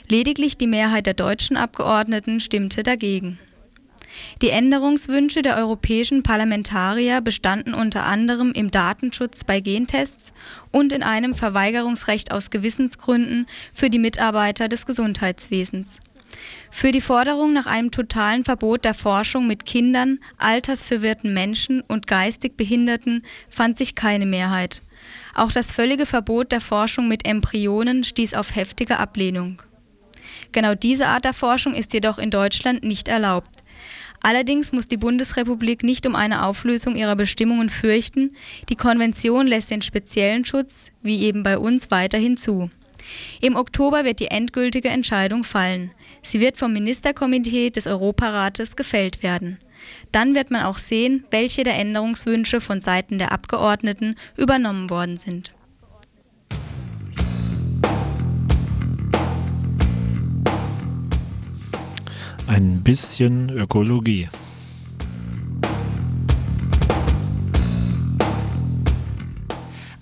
Lediglich 0.08 0.56
die 0.56 0.66
Mehrheit 0.66 1.06
der 1.06 1.14
deutschen 1.14 1.56
Abgeordneten 1.56 2.40
stimmte 2.40 2.82
dagegen. 2.82 3.38
Die 4.40 4.50
Änderungswünsche 4.50 5.42
der 5.42 5.56
europäischen 5.56 6.22
Parlamentarier 6.22 7.20
bestanden 7.20 7.74
unter 7.74 8.04
anderem 8.04 8.52
im 8.52 8.70
Datenschutz 8.70 9.44
bei 9.44 9.60
Gentests 9.60 10.32
und 10.70 10.92
in 10.92 11.02
einem 11.02 11.34
Verweigerungsrecht 11.34 12.32
aus 12.32 12.50
Gewissensgründen 12.50 13.46
für 13.74 13.90
die 13.90 13.98
Mitarbeiter 13.98 14.68
des 14.68 14.86
Gesundheitswesens. 14.86 15.98
Für 16.70 16.92
die 16.92 17.00
Forderung 17.00 17.52
nach 17.52 17.66
einem 17.66 17.90
totalen 17.90 18.44
Verbot 18.44 18.84
der 18.84 18.94
Forschung 18.94 19.46
mit 19.46 19.66
Kindern, 19.66 20.18
altersverwirrten 20.38 21.32
Menschen 21.34 21.82
und 21.82 22.06
geistig 22.06 22.56
Behinderten 22.56 23.24
fand 23.48 23.76
sich 23.76 23.94
keine 23.94 24.26
Mehrheit. 24.26 24.82
Auch 25.34 25.52
das 25.52 25.70
völlige 25.70 26.06
Verbot 26.06 26.52
der 26.52 26.60
Forschung 26.60 27.08
mit 27.08 27.26
Embryonen 27.26 28.04
stieß 28.04 28.34
auf 28.34 28.54
heftige 28.54 28.98
Ablehnung. 28.98 29.62
Genau 30.52 30.74
diese 30.74 31.08
Art 31.08 31.24
der 31.24 31.34
Forschung 31.34 31.74
ist 31.74 31.92
jedoch 31.92 32.18
in 32.18 32.30
Deutschland 32.30 32.82
nicht 32.82 33.08
erlaubt. 33.08 33.61
Allerdings 34.22 34.70
muss 34.72 34.86
die 34.86 34.96
Bundesrepublik 34.96 35.82
nicht 35.82 36.06
um 36.06 36.14
eine 36.14 36.46
Auflösung 36.46 36.94
ihrer 36.94 37.16
Bestimmungen 37.16 37.70
fürchten, 37.70 38.34
die 38.68 38.76
Konvention 38.76 39.48
lässt 39.48 39.70
den 39.70 39.82
speziellen 39.82 40.44
Schutz, 40.44 40.92
wie 41.02 41.22
eben 41.22 41.42
bei 41.42 41.58
uns, 41.58 41.90
weiterhin 41.90 42.36
zu. 42.36 42.70
Im 43.40 43.56
Oktober 43.56 44.04
wird 44.04 44.20
die 44.20 44.28
endgültige 44.28 44.88
Entscheidung 44.88 45.42
fallen. 45.42 45.90
Sie 46.22 46.38
wird 46.38 46.56
vom 46.56 46.72
Ministerkomitee 46.72 47.70
des 47.70 47.88
Europarates 47.88 48.76
gefällt 48.76 49.24
werden. 49.24 49.58
Dann 50.12 50.36
wird 50.36 50.52
man 50.52 50.62
auch 50.62 50.78
sehen, 50.78 51.24
welche 51.32 51.64
der 51.64 51.76
Änderungswünsche 51.76 52.60
von 52.60 52.80
Seiten 52.80 53.18
der 53.18 53.32
Abgeordneten 53.32 54.14
übernommen 54.36 54.88
worden 54.88 55.18
sind. 55.18 55.52
Ein 62.54 62.82
bisschen 62.82 63.48
Ökologie. 63.48 64.28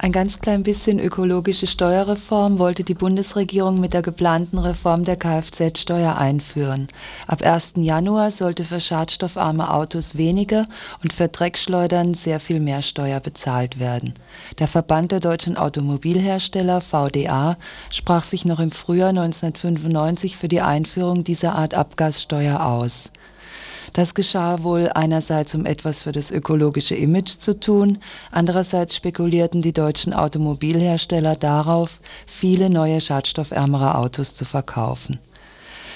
Ein 0.02 0.12
ganz 0.12 0.40
klein 0.40 0.62
bisschen 0.62 0.98
ökologische 0.98 1.66
Steuerreform 1.66 2.58
wollte 2.58 2.84
die 2.84 2.94
Bundesregierung 2.94 3.80
mit 3.80 3.92
der 3.92 4.00
geplanten 4.00 4.56
Reform 4.56 5.04
der 5.04 5.16
Kfz-Steuer 5.16 6.16
einführen. 6.16 6.88
Ab 7.26 7.42
1. 7.42 7.74
Januar 7.76 8.30
sollte 8.30 8.64
für 8.64 8.80
schadstoffarme 8.80 9.70
Autos 9.70 10.16
weniger 10.16 10.66
und 11.02 11.12
für 11.12 11.28
Dreckschleudern 11.28 12.14
sehr 12.14 12.40
viel 12.40 12.60
mehr 12.60 12.80
Steuer 12.80 13.20
bezahlt 13.20 13.78
werden. 13.78 14.14
Der 14.58 14.68
Verband 14.68 15.12
der 15.12 15.20
deutschen 15.20 15.58
Automobilhersteller 15.58 16.80
VDA 16.80 17.58
sprach 17.90 18.24
sich 18.24 18.46
noch 18.46 18.58
im 18.58 18.70
Frühjahr 18.70 19.10
1995 19.10 20.38
für 20.38 20.48
die 20.48 20.62
Einführung 20.62 21.24
dieser 21.24 21.56
Art 21.56 21.74
Abgassteuer 21.74 22.64
aus. 22.64 23.10
Das 23.92 24.14
geschah 24.14 24.62
wohl 24.62 24.88
einerseits, 24.94 25.54
um 25.54 25.66
etwas 25.66 26.02
für 26.02 26.12
das 26.12 26.30
ökologische 26.30 26.94
Image 26.94 27.38
zu 27.38 27.58
tun, 27.58 27.98
andererseits 28.30 28.94
spekulierten 28.94 29.62
die 29.62 29.72
deutschen 29.72 30.12
Automobilhersteller 30.12 31.36
darauf, 31.36 32.00
viele 32.26 32.70
neue 32.70 33.00
schadstoffärmere 33.00 33.96
Autos 33.96 34.34
zu 34.34 34.44
verkaufen. 34.44 35.18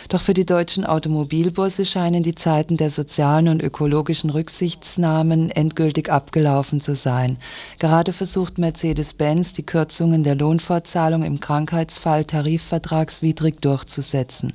Doch 0.09 0.21
für 0.21 0.35
die 0.35 0.45
deutschen 0.45 0.85
Automobilbusse 0.85 1.85
scheinen 1.85 2.23
die 2.23 2.35
Zeiten 2.35 2.77
der 2.77 2.91
sozialen 2.91 3.49
und 3.49 3.63
ökologischen 3.63 4.31
Rücksichtsnahmen 4.31 5.51
endgültig 5.51 6.11
abgelaufen 6.11 6.81
zu 6.81 6.95
sein. 6.95 7.39
Gerade 7.79 8.13
versucht 8.13 8.59
Mercedes-Benz, 8.59 9.53
die 9.55 9.65
Kürzungen 9.65 10.23
der 10.23 10.35
Lohnfortzahlung 10.35 11.23
im 11.23 11.41
Krankheitsfall 11.41 12.25
tarifvertragswidrig 12.25 13.61
durchzusetzen. 13.61 14.53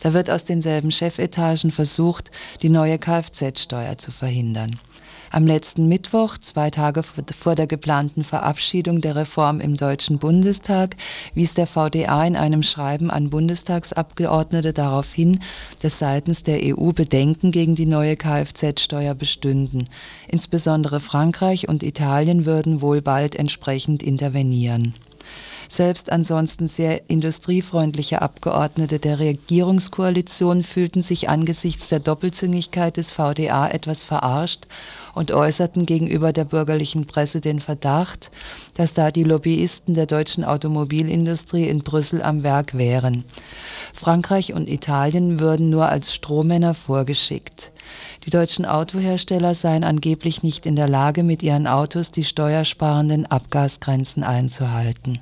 Da 0.00 0.12
wird 0.12 0.30
aus 0.30 0.44
denselben 0.44 0.90
Chefetagen 0.90 1.70
versucht, 1.70 2.30
die 2.62 2.68
neue 2.68 2.98
Kfz-Steuer 2.98 3.98
zu 3.98 4.12
verhindern. 4.12 4.78
Am 5.32 5.46
letzten 5.46 5.86
Mittwoch, 5.86 6.38
zwei 6.38 6.70
Tage 6.70 7.04
vor 7.04 7.54
der 7.54 7.68
geplanten 7.68 8.24
Verabschiedung 8.24 9.00
der 9.00 9.14
Reform 9.14 9.60
im 9.60 9.76
Deutschen 9.76 10.18
Bundestag, 10.18 10.96
wies 11.34 11.54
der 11.54 11.68
VDA 11.68 12.26
in 12.26 12.34
einem 12.34 12.64
Schreiben 12.64 13.12
an 13.12 13.30
Bundestagsabgeordnete 13.30 14.72
darauf 14.72 15.12
hin, 15.12 15.38
dass 15.82 16.00
seitens 16.00 16.42
der 16.42 16.58
EU 16.76 16.90
Bedenken 16.90 17.52
gegen 17.52 17.76
die 17.76 17.86
neue 17.86 18.16
Kfz-Steuer 18.16 19.14
bestünden. 19.14 19.88
Insbesondere 20.26 20.98
Frankreich 20.98 21.68
und 21.68 21.84
Italien 21.84 22.44
würden 22.44 22.80
wohl 22.80 23.00
bald 23.00 23.36
entsprechend 23.36 24.02
intervenieren. 24.02 24.94
Selbst 25.72 26.10
ansonsten 26.10 26.66
sehr 26.66 27.08
industriefreundliche 27.08 28.22
Abgeordnete 28.22 28.98
der 28.98 29.20
Regierungskoalition 29.20 30.64
fühlten 30.64 31.04
sich 31.04 31.28
angesichts 31.28 31.88
der 31.88 32.00
Doppelzüngigkeit 32.00 32.96
des 32.96 33.12
VDA 33.12 33.68
etwas 33.68 34.02
verarscht 34.02 34.66
und 35.14 35.30
äußerten 35.30 35.86
gegenüber 35.86 36.32
der 36.32 36.44
bürgerlichen 36.44 37.06
Presse 37.06 37.40
den 37.40 37.60
Verdacht, 37.60 38.32
dass 38.74 38.94
da 38.94 39.12
die 39.12 39.22
Lobbyisten 39.22 39.94
der 39.94 40.06
deutschen 40.06 40.42
Automobilindustrie 40.42 41.68
in 41.68 41.84
Brüssel 41.84 42.20
am 42.20 42.42
Werk 42.42 42.76
wären. 42.76 43.24
Frankreich 43.94 44.52
und 44.52 44.68
Italien 44.68 45.38
würden 45.38 45.70
nur 45.70 45.88
als 45.88 46.12
Strohmänner 46.12 46.74
vorgeschickt. 46.74 47.70
Die 48.26 48.30
deutschen 48.30 48.66
Autohersteller 48.66 49.54
seien 49.54 49.84
angeblich 49.84 50.42
nicht 50.42 50.66
in 50.66 50.74
der 50.74 50.88
Lage, 50.88 51.22
mit 51.22 51.44
ihren 51.44 51.68
Autos 51.68 52.10
die 52.10 52.24
steuersparenden 52.24 53.26
Abgasgrenzen 53.26 54.24
einzuhalten. 54.24 55.20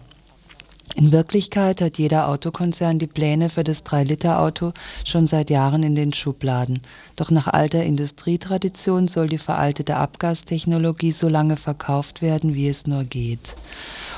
In 0.95 1.13
Wirklichkeit 1.13 1.81
hat 1.81 1.99
jeder 1.99 2.29
Autokonzern 2.29 2.99
die 2.99 3.07
Pläne 3.07 3.51
für 3.51 3.65
das 3.65 3.85
3-Liter-Auto 3.85 4.73
schon 5.05 5.27
seit 5.27 5.51
Jahren 5.51 5.83
in 5.83 5.95
den 5.95 6.13
Schubladen. 6.13 6.81
Doch 7.17 7.31
nach 7.31 7.47
alter 7.47 7.85
Industrietradition 7.85 9.09
soll 9.09 9.29
die 9.29 9.39
veraltete 9.39 9.97
Abgastechnologie 9.97 11.13
so 11.13 11.29
lange 11.29 11.57
verkauft 11.57 12.23
werden, 12.23 12.55
wie 12.55 12.69
es 12.69 12.87
nur 12.87 13.05
geht 13.05 13.57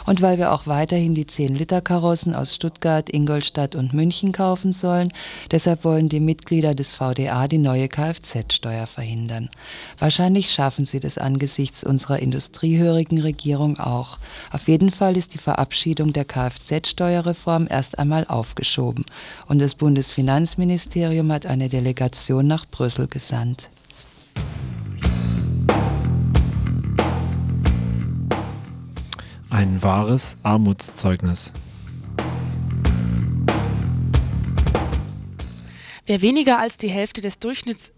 und 0.06 0.22
weil 0.22 0.38
wir 0.38 0.52
auch 0.52 0.66
weiterhin 0.66 1.14
die 1.14 1.24
10-Liter-Karossen 1.24 2.34
aus 2.34 2.54
Stuttgart, 2.54 3.10
Ingolstadt 3.12 3.74
und 3.74 3.92
München 3.92 4.32
kaufen 4.32 4.72
sollen. 4.72 5.12
Deshalb 5.50 5.84
wollen 5.84 6.08
die 6.08 6.20
Mitglieder 6.20 6.74
des 6.74 6.92
VDA 6.92 7.48
die 7.48 7.58
neue 7.58 7.88
Kfz-Steuer 7.88 8.86
verhindern. 8.86 9.48
Wahrscheinlich 9.98 10.50
schaffen 10.50 10.86
sie 10.86 11.00
das 11.00 11.18
angesichts 11.18 11.84
unserer 11.84 12.18
industriehörigen 12.18 13.20
Regierung 13.20 13.78
auch. 13.78 14.18
Auf 14.52 14.68
jeden 14.68 14.90
Fall 14.90 15.16
ist 15.16 15.34
die 15.34 15.38
Verabschiedung 15.38 16.12
der 16.12 16.24
Kfz-Steuerreform 16.24 17.66
erst 17.70 17.98
einmal 17.98 18.26
aufgeschoben 18.26 19.04
und 19.48 19.60
das 19.60 19.74
Bundesfinanzministerium 19.74 21.30
hat 21.32 21.46
eine 21.46 21.68
Delegation 21.68 22.46
nach 22.46 22.66
Brüssel 22.66 23.06
gesandt. 23.08 23.70
Ein 29.50 29.82
wahres 29.82 30.36
Armutszeugnis. 30.44 31.52
Wer 36.06 36.22
weniger 36.22 36.60
als 36.60 36.76
die 36.76 36.88
Hälfte 36.88 37.20
des 37.20 37.40
Durchschnitts, 37.40 37.92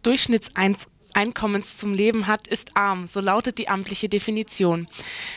Durchschnittseinkommens 1.12 1.76
zum 1.76 1.94
Leben 1.94 2.26
hat, 2.26 2.48
ist 2.48 2.74
arm, 2.74 3.06
so 3.06 3.20
lautet 3.20 3.58
die 3.58 3.68
amtliche 3.68 4.08
Definition. 4.08 4.88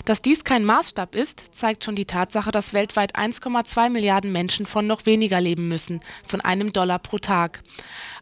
Dass 0.06 0.22
dies 0.22 0.44
kein 0.44 0.64
Maßstab 0.64 1.16
ist, 1.16 1.54
zeigt 1.54 1.84
schon 1.84 1.96
die 1.96 2.06
Tatsache, 2.06 2.52
dass 2.52 2.74
weltweit 2.74 3.18
1,2 3.18 3.90
Milliarden 3.90 4.32
Menschen 4.32 4.66
von 4.66 4.88
noch 4.88 5.06
weniger 5.06 5.42
leben 5.42 5.68
müssen, 5.68 6.00
von 6.26 6.42
einem 6.42 6.72
Dollar 6.72 7.00
pro 7.00 7.18
Tag. 7.18 7.62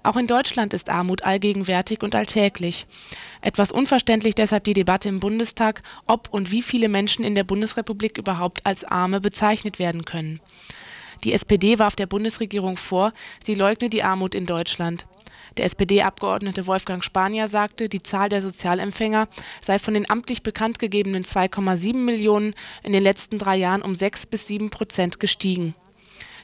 Auch 0.02 0.18
in 0.18 0.28
Deutschland 0.28 0.74
ist 0.74 0.89
Armut 0.89 1.24
allgegenwärtig 1.24 2.02
und 2.02 2.16
alltäglich. 2.16 2.86
Etwas 3.42 3.72
unverständlich 3.72 4.36
deshalb 4.36 4.63
die 4.63 4.74
Debatte 4.74 5.10
im 5.10 5.20
Bundestag, 5.20 5.84
ob 6.08 6.30
und 6.32 6.52
wie 6.52 6.62
viele 6.62 6.89
Menschen 6.89 7.24
in 7.24 7.36
der 7.36 7.44
Bundesrepublik 7.44 8.18
überhaupt 8.18 8.66
als 8.66 8.84
Arme 8.84 9.22
bezeichnet 9.22 9.80
werden 9.80 10.06
können. 10.06 10.39
Die 11.24 11.34
SPD 11.34 11.80
warf 11.80 11.96
der 11.96 12.08
Bundesregierung 12.08 12.78
vor, 12.78 13.13
sie 13.46 13.56
leugne 13.56 13.89
die 13.89 14.04
Armut 14.04 14.36
in 14.36 14.46
Deutschland. 14.46 15.06
Der 15.58 15.66
SPD-Abgeordnete 15.66 16.66
Wolfgang 16.66 17.04
Spanier 17.04 17.47
sagte, 17.47 17.88
die 17.89 18.01
Zahl 18.01 18.30
der 18.30 18.41
Sozialempfänger 18.41 19.28
sei 19.62 19.78
von 19.78 19.93
den 19.93 20.10
amtlich 20.10 20.41
bekannt 20.41 20.80
gegebenen 20.80 21.24
2,7 21.24 21.95
Millionen 21.95 22.56
in 22.82 22.93
den 22.93 23.04
letzten 23.04 23.38
drei 23.38 23.56
Jahren 23.58 23.84
um 23.84 23.93
6 23.95 24.26
bis 24.26 24.47
7 24.47 24.70
Prozent 24.70 25.20
gestiegen. 25.20 25.76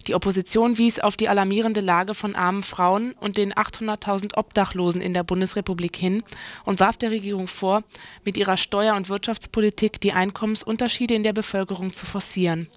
Die 0.08 0.16
Opposition 0.16 0.78
wies 0.78 1.00
auf 1.00 1.18
die 1.18 1.28
alarmierende 1.28 1.82
Lage 1.82 2.14
von 2.14 2.36
armen 2.36 2.64
Frauen 2.64 3.12
und 3.14 3.38
den 3.38 3.54
800.000 3.54 4.38
Obdachlosen 4.38 5.02
in 5.02 5.14
der 5.14 5.24
Bundesrepublik 5.24 5.96
hin 5.98 6.24
und 6.66 6.80
warf 6.80 6.98
der 6.98 7.12
Regierung 7.12 7.48
vor, 7.48 7.84
mit 8.24 8.38
ihrer 8.38 8.58
Steuer- 8.58 8.96
und 8.96 9.10
Wirtschaftspolitik 9.10 10.00
die 10.00 10.14
Einkommensunterschiede 10.14 11.16
in 11.16 11.24
der 11.24 11.34
Bevölkerung 11.34 11.94
zu 11.94 12.06
forcieren. 12.06 12.70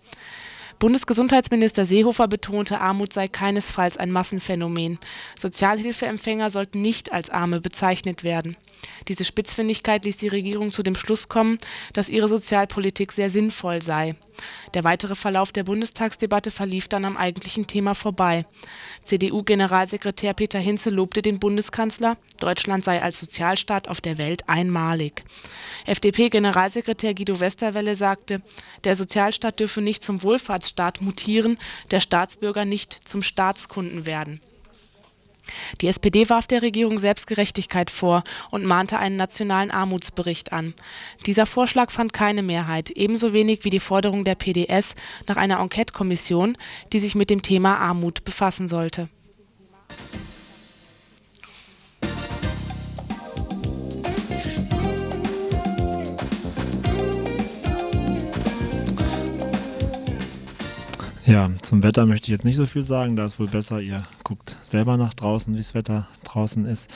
Bundesgesundheitsminister 0.79 1.87
Seehofer 1.87 2.29
betonte, 2.29 2.81
Armut 2.81 3.13
sei 3.13 3.29
keinesfalls 3.29 3.97
ein 3.97 4.11
Massenphänomen. 4.11 4.99
Sozialhilfeempfänger 5.39 6.51
sollten 6.51 6.83
nicht 6.83 7.13
als 7.13 7.31
Arme 7.31 7.61
bezeichnet 7.61 8.25
werden. 8.25 8.57
Diese 9.09 9.25
Spitzfindigkeit 9.25 10.05
ließ 10.05 10.17
die 10.17 10.29
Regierung 10.29 10.73
zu 10.73 10.83
dem 10.83 10.95
Schluss 10.95 11.29
kommen, 11.29 11.59
dass 11.93 12.09
ihre 12.09 12.29
Sozialpolitik 12.29 13.13
sehr 13.13 13.31
sinnvoll 13.31 13.83
sei. 13.83 14.17
Der 14.75 14.85
weitere 14.85 15.15
Verlauf 15.15 15.53
der 15.53 15.65
Bundestagsdebatte 15.65 16.51
verlief 16.51 16.89
dann 16.89 17.05
am 17.05 17.17
eigentlichen 17.17 17.67
Thema 17.67 17.95
vorbei. 17.95 18.47
CDU-Generalsekretär 19.03 20.35
Peter 20.35 20.59
Hinze 20.59 20.91
lobte 20.91 21.23
den 21.23 21.39
Bundeskanzler, 21.39 22.17
Deutschland 22.41 22.85
sei 22.85 23.03
als 23.03 23.19
Sozialstaat 23.21 23.89
auf 23.89 24.01
der 24.01 24.19
Welt 24.19 24.49
einmalig. 24.49 25.25
FDP-Generalsekretär 25.87 27.15
Guido 27.15 27.41
Westerwelle 27.41 27.95
sagte, 27.95 28.43
der 28.85 28.97
Sozialstaat 28.97 29.61
dürfe 29.61 29.81
nicht 29.81 30.05
zum 30.05 30.23
Wohlfahrtsstaat 30.23 31.01
mutieren, 31.01 31.59
der 31.91 32.01
Staatsbürger 32.01 32.65
nicht 32.65 32.99
zum 33.09 33.23
Staatskunden 33.23 34.07
werden. 34.07 34.41
Die 35.81 35.89
SPD 35.89 36.29
warf 36.29 36.47
der 36.47 36.63
Regierung 36.63 36.99
Selbstgerechtigkeit 36.99 37.91
vor 37.91 38.25
und 38.51 38.65
mahnte 38.65 38.99
einen 38.99 39.17
nationalen 39.17 39.71
Armutsbericht 39.71 40.53
an. 40.53 40.75
Dieser 41.27 41.47
Vorschlag 41.47 41.91
fand 41.91 42.13
keine 42.13 42.43
Mehrheit, 42.43 42.91
ebenso 42.91 43.33
wenig 43.33 43.65
wie 43.65 43.71
die 43.71 43.81
Forderung 43.81 44.25
der 44.25 44.35
PDS 44.35 44.95
nach 45.27 45.37
einer 45.37 45.61
Enquete-Kommission, 45.61 46.57
die 46.93 47.01
sich 47.01 47.15
mit 47.15 47.31
dem 47.31 47.43
Thema 47.43 47.79
Armut 47.79 48.25
befassen 48.25 48.69
sollte. 48.69 49.09
Ja, 61.25 61.51
zum 61.63 61.85
Wetter 61.85 62.05
möchte 62.05 62.27
ich 62.27 62.33
jetzt 62.33 62.45
nicht 62.45 62.57
so 62.57 62.67
viel 62.67 62.83
sagen. 62.83 63.15
Da 63.15 63.25
ist 63.25 63.39
wohl 63.39 63.47
besser, 63.47 63.81
ihr 63.81 64.03
guckt 64.25 64.57
selber 64.65 64.97
nach 64.97 65.15
draußen, 65.15 65.55
wie 65.55 65.59
das 65.59 65.75
Wetter 65.75 66.09
draußen 66.25 66.65
ist. 66.67 66.91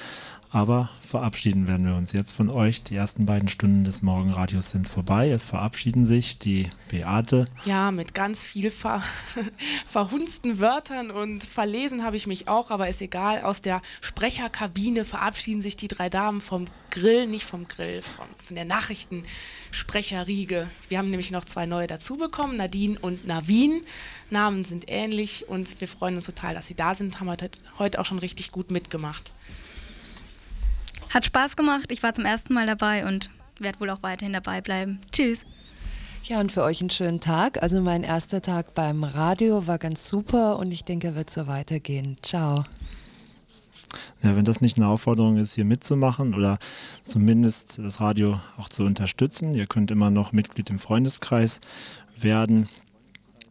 Aber 0.51 0.89
verabschieden 1.07 1.67
werden 1.67 1.87
wir 1.87 1.97
uns 1.97 2.13
jetzt 2.13 2.33
von 2.33 2.49
euch. 2.49 2.83
Die 2.83 2.97
ersten 2.97 3.27
beiden 3.27 3.49
Stunden 3.49 3.85
des 3.85 4.03
Morgenradios 4.03 4.71
sind 4.71 4.89
vorbei. 4.89 5.31
Es 5.31 5.45
verabschieden 5.45 6.07
sich 6.07 6.39
die 6.39 6.71
Beate. 6.89 7.47
Ja, 7.65 7.91
mit 7.91 8.15
ganz 8.15 8.45
viel 8.45 8.71
ver 8.71 9.03
verhunzten 9.89 10.59
Wörtern 10.59 11.11
und 11.11 11.45
verlesen 11.45 12.05
habe 12.05 12.17
ich 12.17 12.27
mich 12.27 12.49
auch, 12.49 12.71
aber 12.71 12.89
ist 12.89 13.03
egal. 13.03 13.43
Aus 13.43 13.61
der 13.61 13.83
Sprecherkabine 14.01 15.05
verabschieden 15.05 15.63
sich 15.63 15.77
die 15.77 15.89
drei 15.89 16.09
Damen 16.09 16.41
vom 16.41 16.67
Grill, 16.91 17.27
nicht 17.27 17.45
vom 17.45 17.69
Grill, 17.69 18.03
von, 18.03 18.27
von 18.39 18.57
der 18.57 18.65
Nachrichtensprecherriege. 18.65 20.69
Wir 20.89 20.99
haben 20.99 21.11
nämlich 21.11 21.31
noch 21.31 21.45
zwei 21.45 21.67
neue 21.67 21.87
dazu 21.87 22.17
bekommen, 22.17 22.57
Nadine 22.57 22.99
und 23.01 23.27
Navin. 23.27 23.83
Namen 24.31 24.65
sind 24.65 24.87
ähnlich 24.89 25.49
und 25.49 25.81
wir 25.81 25.89
freuen 25.89 26.17
uns 26.17 26.27
total, 26.27 26.55
dass 26.55 26.67
sie 26.67 26.75
da 26.75 26.95
sind. 26.95 27.21
Haben 27.21 27.31
heute, 27.31 27.51
heute 27.79 28.01
auch 28.01 28.07
schon 28.07 28.19
richtig 28.19 28.53
gut 28.53 28.71
mitgemacht. 28.71 29.33
Hat 31.17 31.25
Spaß 31.25 31.57
gemacht. 31.57 31.91
Ich 31.93 32.03
war 32.03 32.15
zum 32.15 32.27
ersten 32.27 32.53
Mal 32.53 32.67
dabei 32.67 33.07
und 33.07 33.31
werde 33.59 33.81
wohl 33.81 33.89
auch 33.89 34.03
weiterhin 34.03 34.35
dabei 34.35 34.61
bleiben. 34.61 35.01
Tschüss. 35.13 35.39
Ja, 36.25 36.41
und 36.41 36.53
für 36.53 36.63
euch 36.63 36.83
einen 36.83 36.91
schönen 36.91 37.21
Tag. 37.21 37.63
Also 37.63 37.81
mein 37.81 38.03
erster 38.03 38.43
Tag 38.43 38.75
beim 38.75 39.03
Radio 39.03 39.67
war 39.67 39.79
ganz 39.79 40.07
super 40.07 40.59
und 40.59 40.71
ich 40.73 40.85
denke, 40.85 41.07
er 41.07 41.15
wird 41.15 41.31
so 41.31 41.47
weitergehen. 41.47 42.19
Ciao. 42.21 42.65
Ja, 44.23 44.37
wenn 44.37 44.45
das 44.45 44.61
nicht 44.61 44.77
eine 44.77 44.89
Aufforderung 44.89 45.39
ist, 45.39 45.55
hier 45.55 45.65
mitzumachen 45.65 46.35
oder 46.35 46.59
zumindest 47.05 47.79
das 47.79 47.99
Radio 47.99 48.39
auch 48.59 48.69
zu 48.69 48.85
unterstützen, 48.85 49.55
ihr 49.55 49.67
könnt 49.67 49.91
immer 49.91 50.11
noch 50.11 50.33
Mitglied 50.33 50.69
im 50.69 50.79
Freundeskreis 50.79 51.61
werden. 52.21 52.69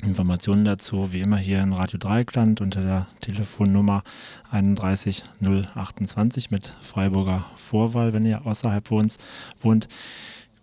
Informationen 0.05 0.65
dazu 0.65 1.11
wie 1.11 1.21
immer 1.21 1.37
hier 1.37 1.61
in 1.61 1.73
Radio 1.73 1.97
Dreikland 1.97 2.61
unter 2.61 2.81
der 2.81 3.07
Telefonnummer 3.21 4.03
31028 4.51 6.51
mit 6.51 6.71
Freiburger 6.81 7.45
Vorwahl, 7.57 8.13
wenn 8.13 8.25
ihr 8.25 8.45
außerhalb 8.45 8.89
wohnt. 8.91 9.87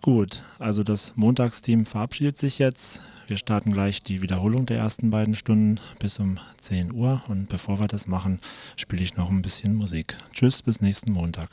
Gut, 0.01 0.43
also 0.59 0.82
das 0.82 1.12
Montagsteam 1.16 1.86
verabschiedet 1.86 2.36
sich 2.36 2.59
jetzt. 2.59 3.01
Wir 3.26 3.36
starten 3.36 3.72
gleich 3.72 4.03
die 4.03 4.22
Wiederholung 4.22 4.66
der 4.66 4.78
ersten 4.78 5.11
beiden 5.11 5.34
Stunden 5.34 5.80
bis 5.99 6.18
um 6.18 6.38
10 6.59 6.93
Uhr 6.93 7.22
und 7.28 7.49
bevor 7.49 7.80
wir 7.80 7.88
das 7.88 8.07
machen, 8.07 8.40
spiele 8.76 9.03
ich 9.03 9.16
noch 9.16 9.30
ein 9.30 9.43
bisschen 9.43 9.74
Musik. 9.74 10.16
Tschüss, 10.32 10.62
bis 10.62 10.80
nächsten 10.80 11.12
Montag. 11.12 11.51